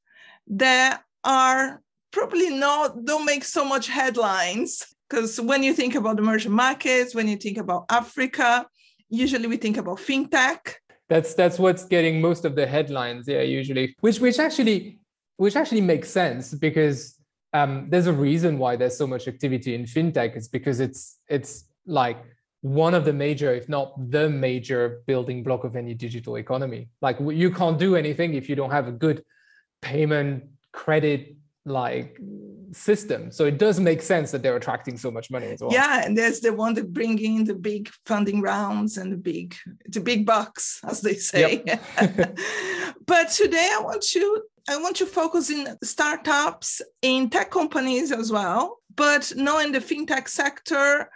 that 0.47 1.03
are 1.23 1.83
probably 2.11 2.49
not 2.49 3.05
don't 3.05 3.25
make 3.25 3.43
so 3.43 3.63
much 3.63 3.87
headlines 3.87 4.83
because 5.09 5.41
when 5.41 5.63
you 5.63 5.73
think 5.73 5.95
about 5.95 6.19
emerging 6.19 6.51
markets, 6.51 7.15
when 7.15 7.27
you 7.27 7.37
think 7.37 7.57
about 7.57 7.85
Africa, 7.89 8.67
usually 9.09 9.47
we 9.47 9.57
think 9.57 9.77
about 9.77 9.97
fintech. 9.97 10.75
That's 11.07 11.33
that's 11.33 11.57
what's 11.57 11.85
getting 11.85 12.21
most 12.21 12.45
of 12.45 12.55
the 12.55 12.67
headlines, 12.67 13.27
yeah, 13.27 13.41
usually. 13.41 13.95
Which 14.01 14.19
which 14.19 14.37
actually 14.37 14.99
which 15.37 15.55
actually 15.55 15.81
makes 15.81 16.11
sense 16.11 16.53
because 16.53 17.15
um, 17.53 17.87
there's 17.89 18.07
a 18.07 18.13
reason 18.13 18.59
why 18.59 18.75
there's 18.75 18.97
so 18.97 19.07
much 19.07 19.27
activity 19.27 19.73
in 19.73 19.85
fintech. 19.85 20.35
It's 20.35 20.47
because 20.47 20.79
it's 20.79 21.17
it's 21.27 21.65
like 21.87 22.23
one 22.61 22.93
of 22.93 23.05
the 23.05 23.13
major, 23.13 23.53
if 23.53 23.67
not 23.67 24.11
the 24.11 24.29
major, 24.29 25.01
building 25.07 25.41
block 25.41 25.63
of 25.63 25.75
any 25.75 25.95
digital 25.95 26.35
economy. 26.35 26.89
Like 27.01 27.17
you 27.19 27.49
can't 27.49 27.79
do 27.79 27.95
anything 27.95 28.35
if 28.35 28.47
you 28.47 28.55
don't 28.55 28.71
have 28.71 28.87
a 28.87 28.91
good 28.91 29.23
payment 29.81 30.43
credit 30.71 31.35
like 31.65 32.19
system. 32.71 33.31
So 33.31 33.45
it 33.45 33.57
does 33.57 33.79
make 33.79 34.01
sense 34.01 34.31
that 34.31 34.43
they're 34.43 34.55
attracting 34.55 34.97
so 34.97 35.11
much 35.11 35.31
money 35.31 35.47
as 35.47 35.61
well. 35.61 35.71
Yeah, 35.71 36.03
and 36.05 36.17
there's 36.17 36.39
the 36.39 36.53
one 36.53 36.73
that 36.75 36.93
bring 36.93 37.19
in 37.19 37.43
the 37.43 37.55
big 37.55 37.89
funding 38.05 38.41
rounds 38.41 38.97
and 38.97 39.11
the 39.11 39.17
big 39.17 39.55
the 39.87 40.01
big 40.01 40.25
bucks, 40.25 40.79
as 40.83 41.01
they 41.01 41.15
say. 41.15 41.63
Yep. 41.65 42.37
but 43.05 43.29
today 43.29 43.69
I 43.73 43.81
want 43.81 44.01
to 44.01 44.43
I 44.69 44.77
want 44.77 44.95
to 44.97 45.05
focus 45.05 45.49
in 45.49 45.77
startups 45.83 46.81
in 47.01 47.29
tech 47.29 47.51
companies 47.51 48.11
as 48.11 48.31
well, 48.31 48.79
but 48.95 49.33
not 49.35 49.65
in 49.65 49.71
the 49.71 49.79
fintech 49.79 50.27
sector. 50.27 51.09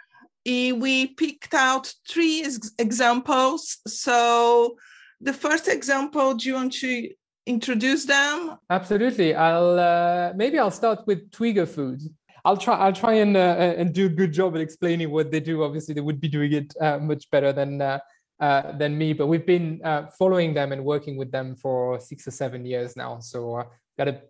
We 0.46 1.06
picked 1.06 1.54
out 1.54 1.92
three 2.06 2.46
examples. 2.78 3.78
So 3.86 4.76
the 5.20 5.32
first 5.32 5.68
example, 5.68 6.34
do 6.34 6.48
you 6.48 6.54
want 6.54 6.72
to 6.74 7.08
introduce 7.46 8.04
them? 8.04 8.58
Absolutely. 8.70 9.34
I'll 9.34 9.78
uh, 9.78 10.32
maybe 10.34 10.58
I'll 10.58 10.70
start 10.70 11.06
with 11.06 11.30
Twiga 11.30 11.66
Foods. 11.66 12.08
I'll 12.44 12.56
try. 12.56 12.76
I'll 12.76 12.92
try 12.92 13.14
and 13.14 13.36
uh, 13.36 13.74
and 13.78 13.92
do 13.92 14.06
a 14.06 14.08
good 14.08 14.32
job 14.32 14.54
at 14.54 14.60
explaining 14.60 15.10
what 15.10 15.30
they 15.30 15.40
do. 15.40 15.62
Obviously, 15.62 15.94
they 15.94 16.00
would 16.00 16.20
be 16.20 16.28
doing 16.28 16.52
it 16.52 16.74
uh, 16.80 16.98
much 16.98 17.30
better 17.30 17.52
than 17.52 17.80
uh, 17.80 17.98
uh, 18.40 18.76
than 18.76 18.98
me. 18.98 19.14
But 19.14 19.28
we've 19.28 19.46
been 19.46 19.80
uh, 19.84 20.08
following 20.18 20.52
them 20.52 20.72
and 20.72 20.84
working 20.84 21.16
with 21.16 21.30
them 21.32 21.56
for 21.56 21.98
six 22.00 22.26
or 22.26 22.32
seven 22.32 22.66
years 22.66 22.96
now. 22.96 23.20
So 23.20 23.64
got 23.96 24.08
a 24.08 24.20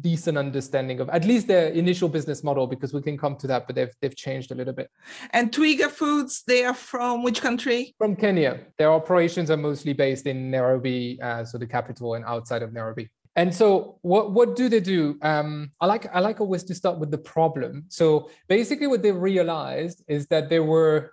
decent 0.00 0.36
understanding 0.36 1.00
of 1.00 1.08
at 1.10 1.24
least 1.24 1.46
their 1.46 1.68
initial 1.68 2.08
business 2.08 2.44
model 2.44 2.66
because 2.66 2.92
we 2.92 3.02
can 3.02 3.16
come 3.16 3.36
to 3.36 3.46
that 3.46 3.66
but 3.66 3.76
they've 3.76 3.94
they've 4.00 4.16
changed 4.16 4.50
a 4.52 4.54
little 4.54 4.72
bit. 4.72 4.90
And 5.30 5.52
twiga 5.52 5.88
foods 5.88 6.42
they 6.46 6.64
are 6.64 6.74
from 6.74 7.22
which 7.22 7.40
country? 7.40 7.94
From 7.98 8.16
kenya. 8.16 8.60
Their 8.78 8.92
operations 8.92 9.50
are 9.50 9.56
mostly 9.56 9.92
based 9.92 10.26
in 10.26 10.50
nairobi 10.50 11.18
uh, 11.22 11.44
so 11.44 11.58
the 11.58 11.66
capital 11.66 12.14
and 12.14 12.24
outside 12.24 12.62
of 12.62 12.72
nairobi. 12.72 13.10
And 13.36 13.54
so 13.54 13.98
what 14.02 14.32
what 14.32 14.56
do 14.56 14.68
they 14.68 14.80
do? 14.80 15.18
Um, 15.22 15.70
i 15.80 15.86
like 15.86 16.06
i 16.14 16.20
like 16.20 16.40
always 16.40 16.64
to 16.64 16.74
start 16.74 16.98
with 16.98 17.10
the 17.10 17.18
problem. 17.18 17.84
So 17.88 18.30
basically 18.48 18.86
what 18.86 19.02
they 19.02 19.12
realized 19.12 20.02
is 20.08 20.26
that 20.28 20.48
there 20.48 20.64
were 20.64 21.12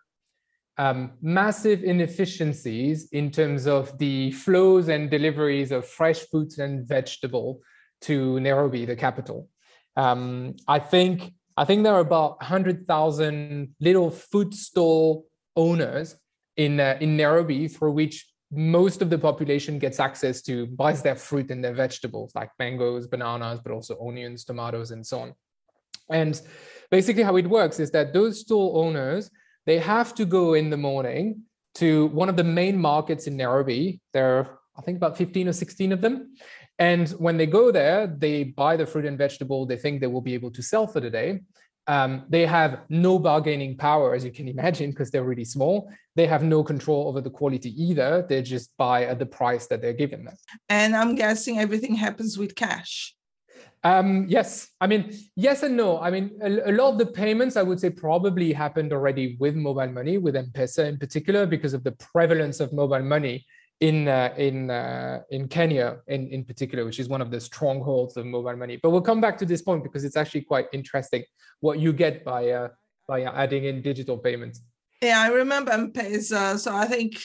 um, 0.80 1.14
massive 1.22 1.84
inefficiencies 1.84 3.10
in 3.12 3.32
terms 3.32 3.66
of 3.66 3.98
the 3.98 4.32
flows 4.32 4.90
and 4.90 5.10
deliveries 5.10 5.72
of 5.72 5.88
fresh 5.88 6.20
fruits 6.30 6.60
and 6.60 6.88
vegetable 6.88 7.62
to 8.01 8.39
Nairobi, 8.39 8.86
the 8.86 8.96
capital. 8.96 9.50
Um, 9.96 10.56
I 10.68 10.80
think 10.80 11.34
I 11.56 11.66
think 11.66 11.84
there 11.84 11.94
are 11.94 12.00
about 12.01 12.44
hundred 12.44 12.86
thousand 12.86 13.75
little 13.80 14.12
food 14.12 14.54
stall 14.54 15.25
owners 15.56 16.16
in 16.56 16.80
uh, 16.80 16.98
in 17.01 17.18
Nairobi 17.18 17.68
for 17.68 17.89
which 17.89 18.25
most 18.51 19.01
of 19.01 19.10
the 19.10 19.18
population 19.18 19.77
gets 19.77 20.00
access 20.00 20.42
to 20.42 20.68
buys 20.68 21.01
their 21.01 21.16
fruit 21.16 21.51
and 21.51 21.63
their 21.63 21.74
vegetables 21.74 22.32
like 22.34 22.50
mangoes, 22.60 23.08
bananas, 23.08 23.60
but 23.62 23.74
also 23.74 23.98
onions, 24.00 24.46
tomatoes, 24.46 24.92
and 24.92 25.06
so 25.06 25.20
on. 25.20 25.34
And 26.10 26.39
basically, 26.89 27.24
how 27.24 27.36
it 27.36 27.48
works 27.48 27.80
is 27.80 27.92
that 27.92 28.13
those 28.13 28.42
stall 28.42 28.77
owners 28.77 29.30
they 29.68 29.80
have 29.80 30.16
to 30.16 30.25
go 30.25 30.54
in 30.54 30.70
the 30.70 30.77
morning 30.77 31.44
to 31.75 32.08
one 32.08 32.30
of 32.30 32.38
the 32.38 32.44
main 32.44 32.80
markets 32.80 33.27
in 33.27 33.36
Nairobi. 33.36 34.00
There 34.13 34.38
are, 34.38 34.60
I 34.77 34.82
think, 34.82 34.96
about 34.96 35.18
15 35.18 35.50
or 35.50 35.54
16 35.54 35.92
of 35.92 36.01
them. 36.01 36.36
And 36.79 37.10
when 37.12 37.38
they 37.38 37.48
go 37.48 37.72
there, 37.72 38.07
they 38.07 38.43
buy 38.43 38.77
the 38.77 38.86
fruit 38.86 39.05
and 39.05 39.17
vegetable 39.17 39.65
they 39.65 39.77
think 39.77 40.00
they 40.00 40.07
will 40.07 40.22
be 40.22 40.36
able 40.36 40.51
to 40.51 40.62
sell 40.62 40.86
for 40.86 41.00
the 41.00 41.10
day. 41.10 41.41
Um, 41.88 42.25
they 42.27 42.46
have 42.46 42.81
no 42.89 43.17
bargaining 43.17 43.77
power, 43.77 44.13
as 44.13 44.25
you 44.25 44.31
can 44.31 44.50
imagine, 44.50 44.89
because 44.91 45.10
they're 45.10 45.24
really 45.24 45.46
small. 45.46 45.89
They 46.15 46.27
have 46.27 46.43
no 46.43 46.62
control 46.62 47.07
over 47.07 47.22
the 47.22 47.29
quality 47.29 47.72
either. 47.81 48.25
They 48.27 48.41
just 48.41 48.75
buy 48.77 49.05
at 49.05 49.19
the 49.19 49.25
price 49.25 49.67
that 49.67 49.81
they're 49.81 49.93
given 49.93 50.25
them. 50.25 50.36
And 50.67 50.96
I'm 50.96 51.15
guessing 51.15 51.60
everything 51.60 51.96
happens 51.96 52.38
with 52.38 52.55
cash. 52.55 53.15
Um, 53.84 54.25
yes, 54.27 54.67
I 54.81 54.88
mean, 54.88 55.17
yes 55.38 55.63
and 55.63 55.77
no. 55.77 56.00
I 56.00 56.10
mean, 56.10 56.38
a, 56.41 56.72
a, 56.72 56.74
lot 56.74 56.91
of 56.91 56.98
the 56.98 57.05
payments 57.05 57.55
I 57.55 57.63
would 57.63 57.79
say 57.79 57.89
probably 57.89 58.51
happened 58.51 58.91
already 58.91 59.38
with 59.39 59.55
mobile 59.55 59.88
money, 59.88 60.17
with 60.17 60.36
M 60.36 60.51
Pesa 60.53 60.88
in 60.88 60.98
particular, 60.98 61.46
because 61.46 61.74
of 61.74 61.86
the 61.86 61.93
prevalence 61.93 62.60
of 62.60 62.74
mobile 62.74 63.03
money 63.03 63.46
in 63.79 64.07
uh, 64.07 64.34
in 64.38 64.69
uh, 64.69 65.22
in 65.29 65.48
Kenya 65.48 65.98
in 66.07 66.27
in 66.27 66.43
particular, 66.43 66.86
which 66.86 67.00
is 67.00 67.07
one 67.07 67.22
of 67.22 67.29
the 67.31 67.39
strongholds 67.39 68.17
of 68.17 68.25
mobile 68.25 68.55
money. 68.55 68.79
But 68.81 68.89
we'll 68.89 69.01
come 69.01 69.22
back 69.22 69.38
to 69.39 69.46
this 69.46 69.62
point 69.62 69.84
because 69.84 70.03
it's 70.03 70.17
actually 70.17 70.41
quite 70.41 70.67
interesting 70.74 71.24
what 71.60 71.79
you 71.79 71.93
get 71.93 72.24
by 72.25 72.50
uh, 72.50 72.69
by 73.07 73.24
adding 73.24 73.65
in 73.65 73.81
digital 73.81 74.17
payments. 74.17 74.62
Yeah, 75.01 75.22
I 75.22 75.27
remember 75.27 75.72
M-Pesa. 75.72 76.57
So 76.57 76.75
I 76.75 76.86
think 76.86 77.22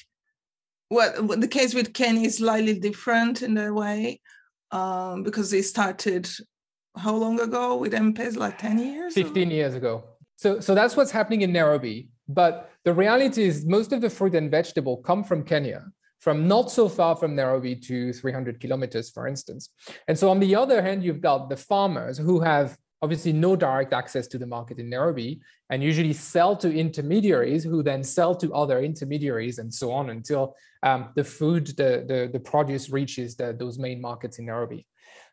what, 0.88 1.25
what 1.25 1.40
the 1.40 1.49
case 1.49 1.75
with 1.75 1.94
Kenya 1.94 2.26
is 2.26 2.37
slightly 2.37 2.78
different 2.78 3.40
in 3.40 3.56
a 3.56 3.73
way 3.73 4.21
um, 4.71 5.23
because 5.23 5.50
they 5.50 5.62
started 5.62 6.28
how 6.97 7.14
long 7.14 7.40
ago 7.40 7.76
with 7.76 7.94
M-Pesa? 7.94 8.37
Like 8.37 8.59
ten 8.59 8.78
years? 8.78 9.14
Fifteen 9.14 9.49
or? 9.49 9.54
years 9.54 9.75
ago. 9.75 10.04
So 10.37 10.61
so 10.61 10.75
that's 10.75 10.97
what's 10.97 11.11
happening 11.11 11.40
in 11.42 11.52
Nairobi. 11.52 12.09
But 12.28 12.71
the 12.85 12.92
reality 12.92 13.44
is 13.44 13.64
most 13.64 13.92
of 13.92 14.00
the 14.00 14.11
fruit 14.11 14.35
and 14.35 14.50
vegetable 14.50 14.99
come 14.99 15.25
from 15.25 15.44
Kenya 15.44 15.87
from 16.23 16.47
not 16.47 16.71
so 16.71 16.88
far 16.88 17.17
from 17.17 17.35
Nairobi 17.35 17.75
to 17.75 18.12
300 18.12 18.61
kilometers, 18.61 19.11
for 19.11 19.26
instance. 19.26 19.71
And 20.07 20.17
so 20.17 20.31
on 20.31 20.38
the 20.38 20.55
other 20.55 20.81
hand, 20.81 21.02
you've 21.02 21.21
got 21.21 21.50
the 21.50 21.57
farmers 21.57 22.17
who 22.17 22.38
have 22.41 22.79
obviously 23.02 23.33
no 23.33 23.57
direct 23.57 23.93
access 23.93 24.29
to 24.29 24.38
the 24.38 24.47
market 24.47 24.79
in 24.79 24.88
Nairobi 24.88 25.41
and 25.71 25.83
usually 25.83 26.12
sell 26.12 26.55
to 26.59 26.73
intermediaries 26.73 27.64
who 27.64 27.83
then 27.83 28.05
sell 28.05 28.37
to 28.37 28.55
other 28.55 28.79
intermediaries 28.79 29.59
and 29.59 29.75
so 29.75 29.91
on 29.91 30.11
until 30.11 30.55
um, 30.85 31.09
the 31.17 31.25
food, 31.25 31.67
the, 31.76 32.05
the, 32.07 32.31
the 32.33 32.38
produce 32.38 32.88
reaches 32.91 33.35
the, 33.35 33.52
those 33.59 33.76
main 33.81 34.00
markets 34.00 34.38
in 34.38 34.47
Nairobi. 34.47 34.87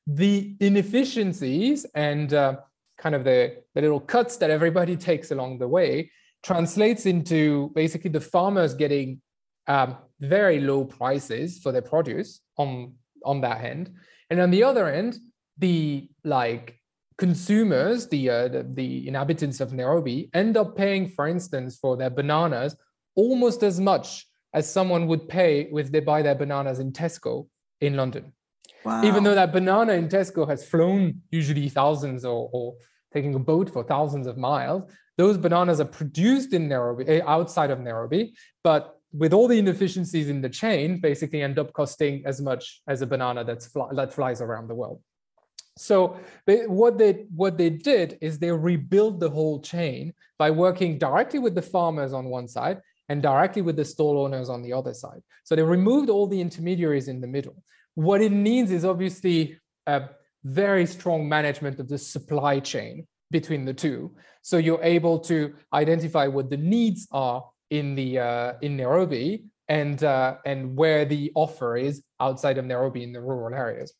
The 0.07 0.55
inefficiencies 0.59 1.85
and 1.93 2.33
uh, 2.33 2.55
kind 2.97 3.13
of 3.13 3.23
the, 3.23 3.57
the 3.75 3.81
little 3.81 3.99
cuts 3.99 4.37
that 4.37 4.49
everybody 4.49 4.97
takes 5.09 5.29
along 5.29 5.59
the 5.59 5.67
way 5.67 6.09
translates 6.41 7.05
into 7.05 7.71
basically 7.75 8.09
the 8.09 8.21
farmers 8.21 8.73
getting 8.73 9.21
um, 9.67 9.95
very 10.19 10.59
low 10.59 10.85
prices 10.85 11.59
for 11.59 11.71
their 11.71 11.81
produce 11.81 12.41
on 12.57 12.93
on 13.25 13.41
that 13.41 13.63
end, 13.63 13.91
and 14.29 14.39
on 14.39 14.49
the 14.49 14.63
other 14.63 14.87
end, 14.87 15.17
the 15.57 16.09
like 16.23 16.79
consumers, 17.17 18.07
the, 18.07 18.29
uh, 18.29 18.47
the, 18.47 18.63
the 18.73 19.07
inhabitants 19.07 19.59
of 19.59 19.73
Nairobi, 19.73 20.29
end 20.33 20.55
up 20.55 20.75
paying, 20.75 21.09
for 21.09 21.27
instance, 21.27 21.77
for 21.77 21.97
their 21.97 22.09
bananas 22.09 22.75
almost 23.15 23.61
as 23.63 23.79
much 23.79 24.25
as 24.53 24.71
someone 24.71 25.05
would 25.05 25.27
pay 25.27 25.69
if 25.73 25.91
they 25.91 25.99
buy 25.99 26.21
their 26.21 26.35
bananas 26.35 26.79
in 26.79 26.91
Tesco 26.91 27.47
in 27.81 27.95
London. 27.97 28.33
Wow. 28.85 29.03
Even 29.03 29.23
though 29.23 29.35
that 29.35 29.51
banana 29.51 29.93
in 29.93 30.07
Tesco 30.07 30.47
has 30.47 30.65
flown 30.65 31.21
usually 31.29 31.67
thousands 31.67 32.23
or, 32.23 32.49
or 32.53 32.75
taking 33.13 33.35
a 33.35 33.39
boat 33.39 33.69
for 33.69 33.83
thousands 33.83 34.25
of 34.25 34.37
miles, 34.37 34.89
those 35.17 35.37
bananas 35.37 35.81
are 35.81 35.85
produced 35.85 36.53
in 36.53 36.69
Nairobi, 36.69 37.05
eh, 37.07 37.21
outside 37.27 37.71
of 37.71 37.81
Nairobi, 37.81 38.33
but 38.63 38.98
with 39.11 39.33
all 39.33 39.47
the 39.47 39.57
inefficiencies 39.57 40.29
in 40.29 40.41
the 40.41 40.49
chain, 40.49 40.99
basically 40.99 41.41
end 41.41 41.57
up 41.57 41.73
costing 41.73 42.23
as 42.25 42.41
much 42.41 42.81
as 42.87 43.01
a 43.01 43.07
banana 43.07 43.43
that's 43.43 43.67
fly, 43.67 43.87
that 43.93 44.13
flies 44.13 44.41
around 44.41 44.67
the 44.67 44.75
world. 44.75 45.01
So 45.77 46.19
they, 46.45 46.67
what 46.67 46.97
they 46.97 47.25
what 47.33 47.57
they 47.57 47.69
did 47.69 48.17
is 48.21 48.37
they 48.37 48.51
rebuilt 48.51 49.19
the 49.19 49.29
whole 49.29 49.61
chain 49.61 50.13
by 50.37 50.51
working 50.51 50.97
directly 50.97 51.39
with 51.39 51.55
the 51.55 51.61
farmers 51.61 52.13
on 52.13 52.25
one 52.25 52.47
side 52.47 52.81
and 53.07 53.21
directly 53.21 53.61
with 53.61 53.77
the 53.77 53.85
stall 53.85 54.19
owners 54.19 54.49
on 54.49 54.61
the 54.61 54.73
other 54.73 54.93
side. 54.93 55.21
So 55.43 55.55
they 55.55 55.63
removed 55.63 56.09
all 56.09 56.27
the 56.27 56.41
intermediaries 56.41 57.07
in 57.07 57.21
the 57.21 57.27
middle. 57.27 57.63
What 57.95 58.21
it 58.21 58.31
means 58.31 58.71
is 58.71 58.85
obviously 58.85 59.57
a 59.87 60.09
very 60.43 60.85
strong 60.85 61.27
management 61.27 61.79
of 61.79 61.87
the 61.87 61.97
supply 61.97 62.59
chain 62.59 63.07
between 63.31 63.65
the 63.65 63.73
two. 63.73 64.15
So 64.41 64.57
you're 64.57 64.83
able 64.83 65.19
to 65.21 65.53
identify 65.73 66.27
what 66.27 66.49
the 66.49 66.57
needs 66.57 67.07
are 67.11 67.43
in 67.69 67.95
the 67.95 68.19
uh, 68.19 68.53
in 68.61 68.77
Nairobi 68.77 69.45
and 69.67 70.03
uh, 70.03 70.37
and 70.45 70.75
where 70.75 71.05
the 71.05 71.31
offer 71.35 71.77
is 71.77 72.03
outside 72.19 72.57
of 72.57 72.65
Nairobi 72.65 73.03
in 73.03 73.13
the 73.13 73.21
rural 73.21 73.53
areas. 73.55 73.93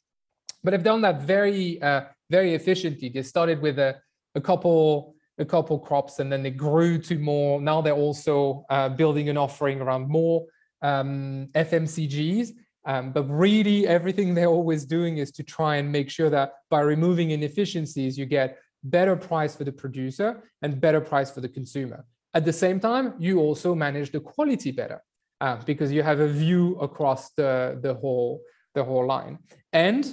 But 0.63 0.73
I've 0.73 0.83
done 0.83 1.01
that 1.01 1.21
very 1.21 1.81
uh, 1.81 2.01
very 2.29 2.55
efficiently. 2.55 3.09
They 3.09 3.23
started 3.23 3.61
with 3.61 3.79
a, 3.79 3.97
a 4.35 4.41
couple 4.41 5.15
a 5.37 5.45
couple 5.45 5.79
crops 5.79 6.19
and 6.19 6.31
then 6.31 6.43
they 6.43 6.51
grew 6.51 6.97
to 6.97 7.17
more. 7.17 7.61
Now 7.61 7.81
they're 7.81 7.93
also 7.93 8.65
uh, 8.69 8.89
building 8.89 9.29
an 9.29 9.37
offering 9.37 9.79
around 9.79 10.09
more 10.09 10.45
um, 10.81 11.47
FMCGs. 11.55 12.49
Um, 12.85 13.11
but 13.11 13.23
really, 13.25 13.87
everything 13.87 14.33
they're 14.33 14.47
always 14.47 14.85
doing 14.85 15.17
is 15.17 15.31
to 15.33 15.43
try 15.43 15.75
and 15.75 15.91
make 15.91 16.09
sure 16.09 16.29
that 16.29 16.53
by 16.69 16.79
removing 16.81 17.31
inefficiencies, 17.31 18.17
you 18.17 18.25
get 18.25 18.57
better 18.83 19.15
price 19.15 19.55
for 19.55 19.63
the 19.63 19.71
producer 19.71 20.43
and 20.61 20.79
better 20.79 21.01
price 21.01 21.29
for 21.29 21.41
the 21.41 21.49
consumer. 21.49 22.05
At 22.33 22.45
the 22.45 22.53
same 22.53 22.79
time, 22.79 23.13
you 23.19 23.39
also 23.39 23.73
manage 23.73 24.11
the 24.11 24.19
quality 24.19 24.71
better 24.71 25.01
uh, 25.41 25.57
because 25.65 25.91
you 25.91 26.03
have 26.03 26.19
a 26.19 26.27
view 26.27 26.75
across 26.79 27.31
the, 27.31 27.79
the 27.81 27.93
whole 27.93 28.41
the 28.75 28.83
whole 28.83 29.07
line. 29.07 29.39
And 29.73 30.05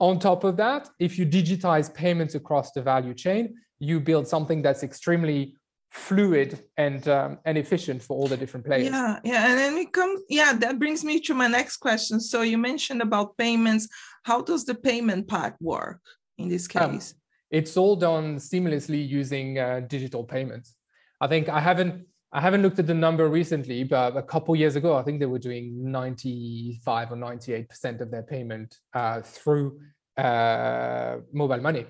on 0.00 0.18
top 0.18 0.42
of 0.42 0.56
that, 0.56 0.88
if 0.98 1.18
you 1.18 1.24
digitize 1.24 1.92
payments 1.94 2.34
across 2.34 2.72
the 2.72 2.82
value 2.82 3.14
chain, 3.14 3.54
you 3.78 4.00
build 4.00 4.26
something 4.26 4.60
that's 4.60 4.82
extremely 4.82 5.54
fluid 5.92 6.58
and 6.76 7.06
um, 7.08 7.38
and 7.44 7.58
efficient 7.58 8.02
for 8.02 8.16
all 8.16 8.26
the 8.26 8.36
different 8.36 8.66
players. 8.66 8.86
Yeah, 8.86 9.20
yeah, 9.24 9.48
and 9.48 9.58
then 9.58 9.76
it 9.76 9.92
comes. 9.92 10.22
Yeah, 10.28 10.52
that 10.54 10.78
brings 10.78 11.04
me 11.04 11.20
to 11.20 11.34
my 11.34 11.46
next 11.46 11.76
question. 11.76 12.18
So 12.20 12.42
you 12.42 12.58
mentioned 12.58 13.02
about 13.02 13.36
payments. 13.36 13.88
How 14.24 14.40
does 14.40 14.64
the 14.64 14.74
payment 14.74 15.28
part 15.28 15.54
work 15.60 16.00
in 16.38 16.48
this 16.48 16.68
um, 16.76 16.92
case? 16.92 17.12
Um, 17.12 17.18
it's 17.50 17.76
all 17.76 17.96
done 17.96 18.36
seamlessly 18.36 19.06
using 19.06 19.58
uh, 19.58 19.80
digital 19.86 20.24
payments. 20.24 20.74
I 21.22 21.28
think 21.28 21.48
I 21.48 21.60
haven't 21.60 22.04
I 22.32 22.40
haven't 22.40 22.62
looked 22.62 22.78
at 22.80 22.86
the 22.86 22.94
number 22.94 23.28
recently, 23.28 23.84
but 23.84 24.16
a 24.16 24.22
couple 24.22 24.56
years 24.56 24.74
ago, 24.74 24.96
I 24.96 25.02
think 25.02 25.20
they 25.20 25.26
were 25.26 25.38
doing 25.38 25.92
95 25.92 27.12
or 27.12 27.16
98 27.16 27.68
percent 27.68 28.00
of 28.00 28.10
their 28.10 28.24
payment 28.24 28.76
uh, 28.92 29.20
through 29.20 29.78
uh, 30.16 31.18
mobile 31.32 31.60
money, 31.60 31.86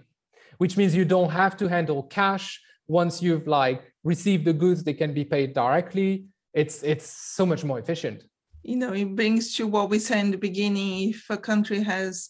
which 0.59 0.77
means 0.77 0.95
you 0.95 1.07
don't 1.07 1.31
have 1.31 1.57
to 1.59 1.69
handle 1.69 2.03
cash. 2.03 2.61
Once 2.89 3.23
you've 3.23 3.47
like 3.47 3.83
received 4.05 4.45
the 4.45 4.53
goods, 4.53 4.85
they 4.85 4.93
can 4.93 5.15
be 5.15 5.25
paid 5.25 5.55
directly. 5.55 6.27
It's 6.53 6.83
it's 6.83 7.07
so 7.07 7.47
much 7.47 7.65
more 7.65 7.79
efficient. 7.79 8.25
You 8.63 8.77
know, 8.77 8.93
it 8.93 9.17
brings 9.17 9.57
to 9.57 9.67
what 9.67 9.89
we 9.89 9.99
said 9.99 10.27
in 10.27 10.31
the 10.31 10.37
beginning. 10.37 11.09
If 11.11 11.25
a 11.31 11.39
country 11.39 11.83
has 11.83 12.29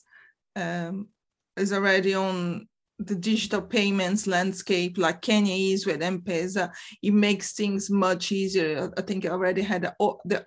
um, 0.55 1.09
is 1.57 1.73
already 1.73 2.15
on 2.15 2.69
the 3.07 3.15
digital 3.15 3.63
payments 3.63 4.27
landscape 4.27 4.99
like 4.99 5.23
Kenya 5.23 5.55
is 5.55 5.87
with 5.87 6.03
M-Pesa, 6.03 6.71
it 7.03 7.15
makes 7.15 7.53
things 7.53 7.91
much 7.91 8.33
easier. 8.33 8.91
I 8.97 9.03
think 9.03 9.25
I 9.25 9.31
already 9.31 9.63
had 9.63 9.83
the 9.83 9.95
the, 10.25 10.43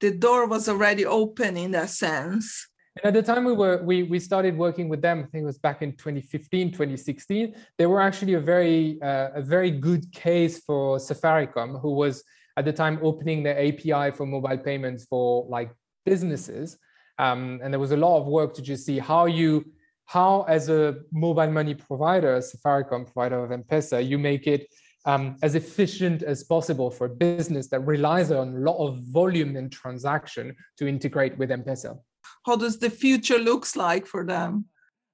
the 0.00 0.10
door 0.12 0.46
was 0.46 0.68
already 0.68 1.06
open 1.06 1.56
in 1.56 1.72
that 1.72 1.90
sense. 1.90 2.68
And 3.02 3.14
at 3.14 3.26
the 3.26 3.32
time 3.32 3.44
we 3.44 3.52
were 3.52 3.82
we 3.82 4.04
we 4.04 4.18
started 4.18 4.56
working 4.56 4.88
with 4.88 5.02
them, 5.02 5.18
I 5.20 5.26
think 5.26 5.42
it 5.42 5.46
was 5.46 5.58
back 5.58 5.82
in 5.82 5.92
2015, 5.92 6.72
2016. 6.72 7.54
They 7.76 7.86
were 7.86 8.00
actually 8.00 8.34
a 8.34 8.40
very 8.40 8.98
uh, 9.02 9.30
a 9.34 9.42
very 9.42 9.70
good 9.70 10.10
case 10.12 10.60
for 10.60 10.98
Safaricom, 10.98 11.80
who 11.80 11.92
was 11.92 12.24
at 12.56 12.64
the 12.64 12.72
time 12.72 12.98
opening 13.02 13.42
their 13.42 13.58
API 13.58 14.16
for 14.16 14.24
mobile 14.24 14.58
payments 14.58 15.04
for 15.04 15.46
like 15.48 15.70
businesses. 16.06 16.78
Um, 17.18 17.60
and 17.62 17.72
there 17.72 17.80
was 17.80 17.92
a 17.92 17.96
lot 17.96 18.18
of 18.18 18.26
work 18.26 18.54
to 18.54 18.62
just 18.62 18.86
see 18.86 18.98
how 18.98 19.26
you 19.26 19.64
how 20.06 20.42
as 20.48 20.68
a 20.68 20.96
mobile 21.12 21.50
money 21.50 21.74
provider, 21.74 22.36
a 22.36 22.40
Safaricom 22.40 23.04
provider 23.04 23.44
of 23.44 23.52
M-Pesa, 23.52 24.06
you 24.06 24.18
make 24.18 24.46
it 24.46 24.66
um, 25.04 25.36
as 25.42 25.54
efficient 25.54 26.22
as 26.22 26.44
possible 26.44 26.90
for 26.90 27.06
a 27.06 27.10
business 27.10 27.68
that 27.68 27.80
relies 27.80 28.30
on 28.32 28.48
a 28.56 28.58
lot 28.58 28.78
of 28.78 28.98
volume 29.12 29.56
and 29.56 29.70
transaction 29.70 30.54
to 30.78 30.86
integrate 30.86 31.36
with 31.38 31.50
M-Pesa. 31.50 31.98
How 32.44 32.56
does 32.56 32.78
the 32.78 32.90
future 32.90 33.38
looks 33.38 33.76
like 33.76 34.06
for 34.06 34.24
them? 34.24 34.66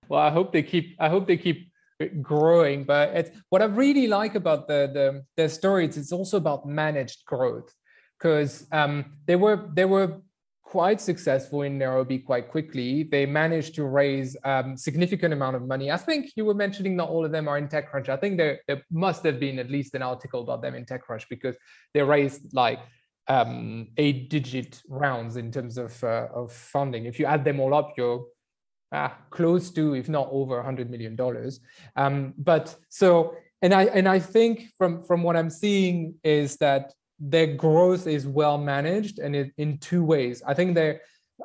Well, 0.09 0.21
I 0.21 0.31
hope 0.31 0.53
they 0.53 0.63
keep. 0.63 0.97
I 0.99 1.09
hope 1.09 1.27
they 1.27 1.37
keep 1.37 1.71
growing. 2.21 2.85
But 2.85 3.11
it's, 3.15 3.31
what 3.49 3.63
I 3.63 3.67
really 3.67 4.07
like 4.07 4.35
about 4.35 4.69
the, 4.69 4.91
the 4.93 5.25
their 5.37 5.49
stories, 5.49 5.97
it's 5.97 6.13
also 6.13 6.37
about 6.37 6.67
managed 6.67 7.25
growth 7.25 7.73
because 8.19 8.67
um, 8.73 9.17
they 9.27 9.37
were 9.37 9.69
they 9.75 9.85
were 9.85 10.21
quite 10.73 11.03
successful 11.03 11.61
in 11.61 11.77
Nairobi 11.77 12.19
quite 12.19 12.49
quickly. 12.49 13.03
They 13.03 13.27
managed 13.27 13.75
to 13.75 13.85
raise 13.85 14.35
um, 14.43 14.75
significant 14.75 15.35
amount 15.35 15.55
of 15.55 15.67
money. 15.67 15.91
I 15.91 15.99
think 15.99 16.33
you 16.35 16.47
were 16.47 16.55
mentioning 16.55 16.97
not 16.97 17.11
all 17.11 17.27
of 17.27 17.31
them 17.31 17.47
are 17.47 17.59
in 17.59 17.69
TechCrunch. 17.69 18.09
I 18.09 18.17
think 18.17 18.39
there, 18.39 18.59
there 18.67 18.83
must 18.91 19.23
have 19.25 19.39
been 19.39 19.59
at 19.59 19.71
least 19.71 19.95
an 19.95 20.01
article 20.01 20.41
about 20.41 20.63
them 20.63 20.75
in 20.75 20.87
TechCrunch 20.87 21.25
because 21.29 21.57
they 21.93 22.01
raised 22.01 22.55
like 22.55 22.81
um, 23.29 23.89
eight 23.99 24.31
digit 24.31 24.81
rounds 24.89 25.37
in 25.37 25.53
terms 25.53 25.77
of, 25.77 26.03
uh, 26.03 26.29
of 26.35 26.51
funding. 26.51 27.05
If 27.05 27.19
you 27.19 27.27
add 27.27 27.45
them 27.45 27.61
all 27.61 27.75
up, 27.75 27.93
you're 27.99 28.25
ah, 28.93 29.15
close 29.29 29.71
to, 29.73 29.93
if 29.93 30.09
not 30.09 30.31
over 30.33 30.55
$100 30.63 30.89
million. 30.89 31.19
Um, 31.97 32.33
but 32.39 32.75
so, 32.89 33.37
and 33.61 33.75
I, 33.75 33.83
and 33.99 34.09
I 34.09 34.19
think 34.21 34.71
from, 34.79 35.03
from 35.03 35.23
what 35.23 35.37
I'm 35.37 35.51
seeing 35.51 36.15
is 36.25 36.57
that 36.57 36.95
their 37.25 37.47
growth 37.47 38.09
is 38.09 38.27
well 38.27 38.59
managed 38.59 39.21
and 39.21 39.37
it, 39.37 39.53
in 39.57 39.79
two 39.79 40.03
ways. 40.03 40.43
I 40.45 40.55
think 40.55 40.75
they're 40.75 41.01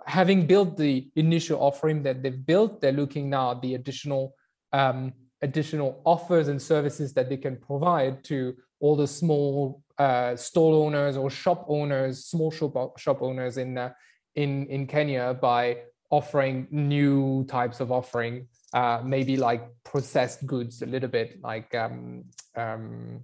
having 0.08 0.48
built 0.48 0.76
the 0.76 1.08
initial 1.16 1.60
offering 1.62 2.02
that 2.04 2.24
they've 2.24 2.46
built, 2.46 2.82
they're 2.82 2.92
looking 2.92 3.30
now 3.30 3.52
at 3.52 3.62
the 3.62 3.76
additional 3.76 4.34
um, 4.74 5.14
additional 5.44 6.02
offers 6.04 6.48
and 6.48 6.60
services 6.60 7.14
that 7.14 7.30
they 7.30 7.38
can 7.38 7.58
provide 7.58 8.24
to 8.24 8.56
all 8.80 8.96
the 8.96 9.08
small 9.08 9.84
uh, 10.00 10.36
stall 10.36 10.84
owners 10.84 11.16
or 11.16 11.30
shop 11.30 11.66
owners, 11.68 12.26
small 12.26 12.50
shop 12.50 12.98
shop 13.00 13.22
owners 13.22 13.58
in 13.58 13.78
uh, 13.78 13.92
in 14.36 14.66
in 14.68 14.88
Kenya 14.88 15.38
by 15.40 15.78
offering 16.10 16.68
new 16.72 17.44
types 17.46 17.80
of 17.80 17.92
offering, 17.92 18.48
uh, 18.74 19.02
maybe 19.04 19.38
like 19.38 19.62
processed 19.84 20.46
goods 20.48 20.82
a 20.82 20.86
little 20.86 21.10
bit, 21.10 21.40
like 21.44 21.76
um, 21.76 22.24
um, 22.56 23.22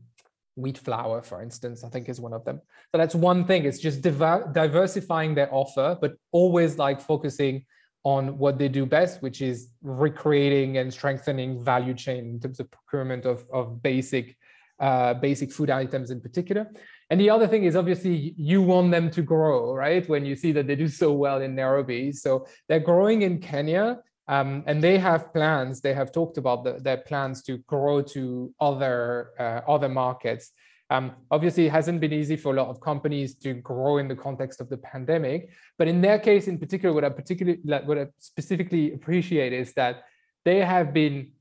wheat 0.55 0.77
flour, 0.77 1.21
for 1.21 1.41
instance, 1.41 1.83
I 1.83 1.89
think 1.89 2.09
is 2.09 2.19
one 2.19 2.33
of 2.33 2.45
them. 2.45 2.61
So 2.91 2.97
that's 2.97 3.15
one 3.15 3.45
thing. 3.45 3.65
It's 3.65 3.79
just 3.79 4.01
diver- 4.01 4.49
diversifying 4.53 5.35
their 5.35 5.53
offer, 5.53 5.97
but 5.99 6.13
always 6.31 6.77
like 6.77 7.01
focusing 7.01 7.65
on 8.03 8.37
what 8.37 8.57
they 8.57 8.67
do 8.67 8.85
best, 8.85 9.21
which 9.21 9.41
is 9.41 9.69
recreating 9.81 10.77
and 10.77 10.93
strengthening 10.93 11.63
value 11.63 11.93
chain 11.93 12.25
in 12.25 12.39
terms 12.39 12.59
of 12.59 12.69
procurement 12.69 13.25
of, 13.25 13.45
of 13.51 13.81
basic 13.81 14.37
uh, 14.79 15.13
basic 15.13 15.51
food 15.51 15.69
items 15.69 16.11
in 16.11 16.19
particular. 16.19 16.69
And 17.09 17.19
the 17.19 17.29
other 17.29 17.47
thing 17.47 17.63
is 17.63 17.75
obviously 17.75 18.33
you 18.37 18.61
want 18.61 18.91
them 18.91 19.09
to 19.11 19.21
grow, 19.21 19.73
right? 19.73 20.07
When 20.09 20.25
you 20.25 20.35
see 20.35 20.51
that 20.53 20.67
they 20.67 20.75
do 20.75 20.87
so 20.87 21.13
well 21.13 21.41
in 21.41 21.55
Nairobi. 21.55 22.11
So 22.11 22.47
they're 22.67 22.79
growing 22.79 23.21
in 23.21 23.39
Kenya 23.39 23.99
um, 24.27 24.63
and 24.67 24.81
they 24.81 24.97
have 24.97 25.33
plans. 25.33 25.81
They 25.81 25.93
have 25.93 26.11
talked 26.11 26.37
about 26.37 26.63
the, 26.63 26.73
their 26.79 26.97
plans 26.97 27.43
to 27.43 27.57
grow 27.59 28.01
to 28.01 28.53
other 28.59 29.31
uh, 29.39 29.61
other 29.69 29.89
markets. 29.89 30.51
Um, 30.89 31.11
obviously, 31.31 31.65
it 31.67 31.71
hasn't 31.71 31.99
been 31.99 32.13
easy 32.13 32.35
for 32.35 32.53
a 32.53 32.57
lot 32.61 32.69
of 32.69 32.79
companies 32.79 33.35
to 33.35 33.53
grow 33.55 33.97
in 33.97 34.07
the 34.07 34.15
context 34.15 34.61
of 34.61 34.69
the 34.69 34.77
pandemic. 34.77 35.49
But 35.77 35.87
in 35.87 36.01
their 36.01 36.19
case, 36.19 36.47
in 36.47 36.57
particular, 36.57 36.93
what 36.93 37.03
I 37.03 37.09
particularly 37.09 37.59
what 37.63 37.97
I 37.97 38.07
specifically 38.19 38.93
appreciate 38.93 39.53
is 39.53 39.73
that 39.73 40.03
they 40.45 40.59
have 40.59 40.93
been 40.93 41.31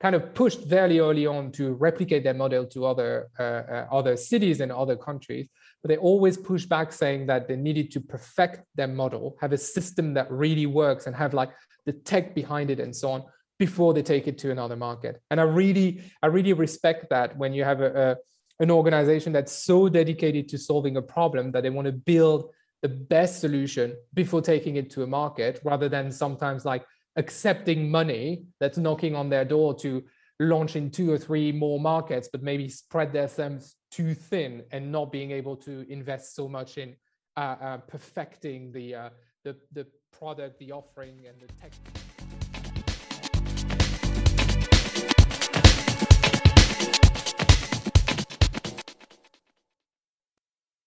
kind 0.00 0.14
of 0.14 0.34
pushed 0.34 0.64
very 0.64 1.00
early 1.00 1.26
on 1.26 1.50
to 1.52 1.72
replicate 1.74 2.24
their 2.24 2.34
model 2.34 2.66
to 2.66 2.84
other 2.84 3.28
uh, 3.38 3.42
uh, 3.42 3.86
other 3.90 4.16
cities 4.16 4.60
and 4.60 4.70
other 4.70 4.96
countries 4.96 5.48
but 5.82 5.88
they 5.88 5.96
always 5.96 6.36
push 6.36 6.64
back 6.66 6.92
saying 6.92 7.26
that 7.26 7.46
they 7.48 7.56
needed 7.56 7.90
to 7.92 8.00
perfect 8.00 8.66
their 8.74 8.88
model 8.88 9.36
have 9.40 9.52
a 9.52 9.58
system 9.58 10.12
that 10.12 10.30
really 10.30 10.66
works 10.66 11.06
and 11.06 11.14
have 11.14 11.32
like 11.32 11.50
the 11.86 11.92
tech 11.92 12.34
behind 12.34 12.70
it 12.70 12.80
and 12.80 12.94
so 12.94 13.10
on 13.10 13.24
before 13.58 13.94
they 13.94 14.02
take 14.02 14.26
it 14.26 14.38
to 14.38 14.50
another 14.50 14.76
market. 14.76 15.20
And 15.30 15.40
i 15.40 15.44
really 15.44 16.02
i 16.22 16.26
really 16.26 16.52
respect 16.52 17.10
that 17.10 17.36
when 17.36 17.52
you 17.52 17.64
have 17.64 17.80
a, 17.80 18.10
a 18.10 18.16
an 18.60 18.70
organization 18.70 19.32
that's 19.32 19.52
so 19.52 19.88
dedicated 19.88 20.48
to 20.48 20.58
solving 20.58 20.96
a 20.96 21.02
problem 21.02 21.50
that 21.52 21.62
they 21.62 21.70
want 21.70 21.86
to 21.86 21.92
build 21.92 22.50
the 22.82 22.88
best 22.88 23.40
solution 23.40 23.96
before 24.12 24.40
taking 24.40 24.76
it 24.76 24.90
to 24.90 25.02
a 25.02 25.06
market 25.06 25.60
rather 25.64 25.88
than 25.88 26.12
sometimes 26.12 26.64
like 26.64 26.84
accepting 27.16 27.90
money 27.90 28.44
that's 28.60 28.78
knocking 28.78 29.16
on 29.16 29.28
their 29.28 29.44
door 29.44 29.74
to 29.74 30.04
launch 30.40 30.76
in 30.76 30.90
two 30.90 31.10
or 31.10 31.18
three 31.18 31.50
more 31.50 31.80
markets 31.80 32.28
but 32.30 32.42
maybe 32.42 32.68
spread 32.68 33.12
their 33.12 33.28
thumbs 33.28 33.76
too 33.90 34.14
thin 34.14 34.62
and 34.70 34.90
not 34.90 35.10
being 35.10 35.30
able 35.30 35.56
to 35.56 35.86
invest 35.90 36.34
so 36.34 36.48
much 36.48 36.76
in 36.76 36.94
uh, 37.36 37.56
uh, 37.60 37.76
perfecting 37.78 38.70
the, 38.72 38.94
uh, 38.94 39.08
the 39.44 39.56
the 39.72 39.86
product, 40.18 40.58
the 40.58 40.72
offering, 40.72 41.26
and 41.26 41.40
the 41.40 41.52
tech. 41.60 41.72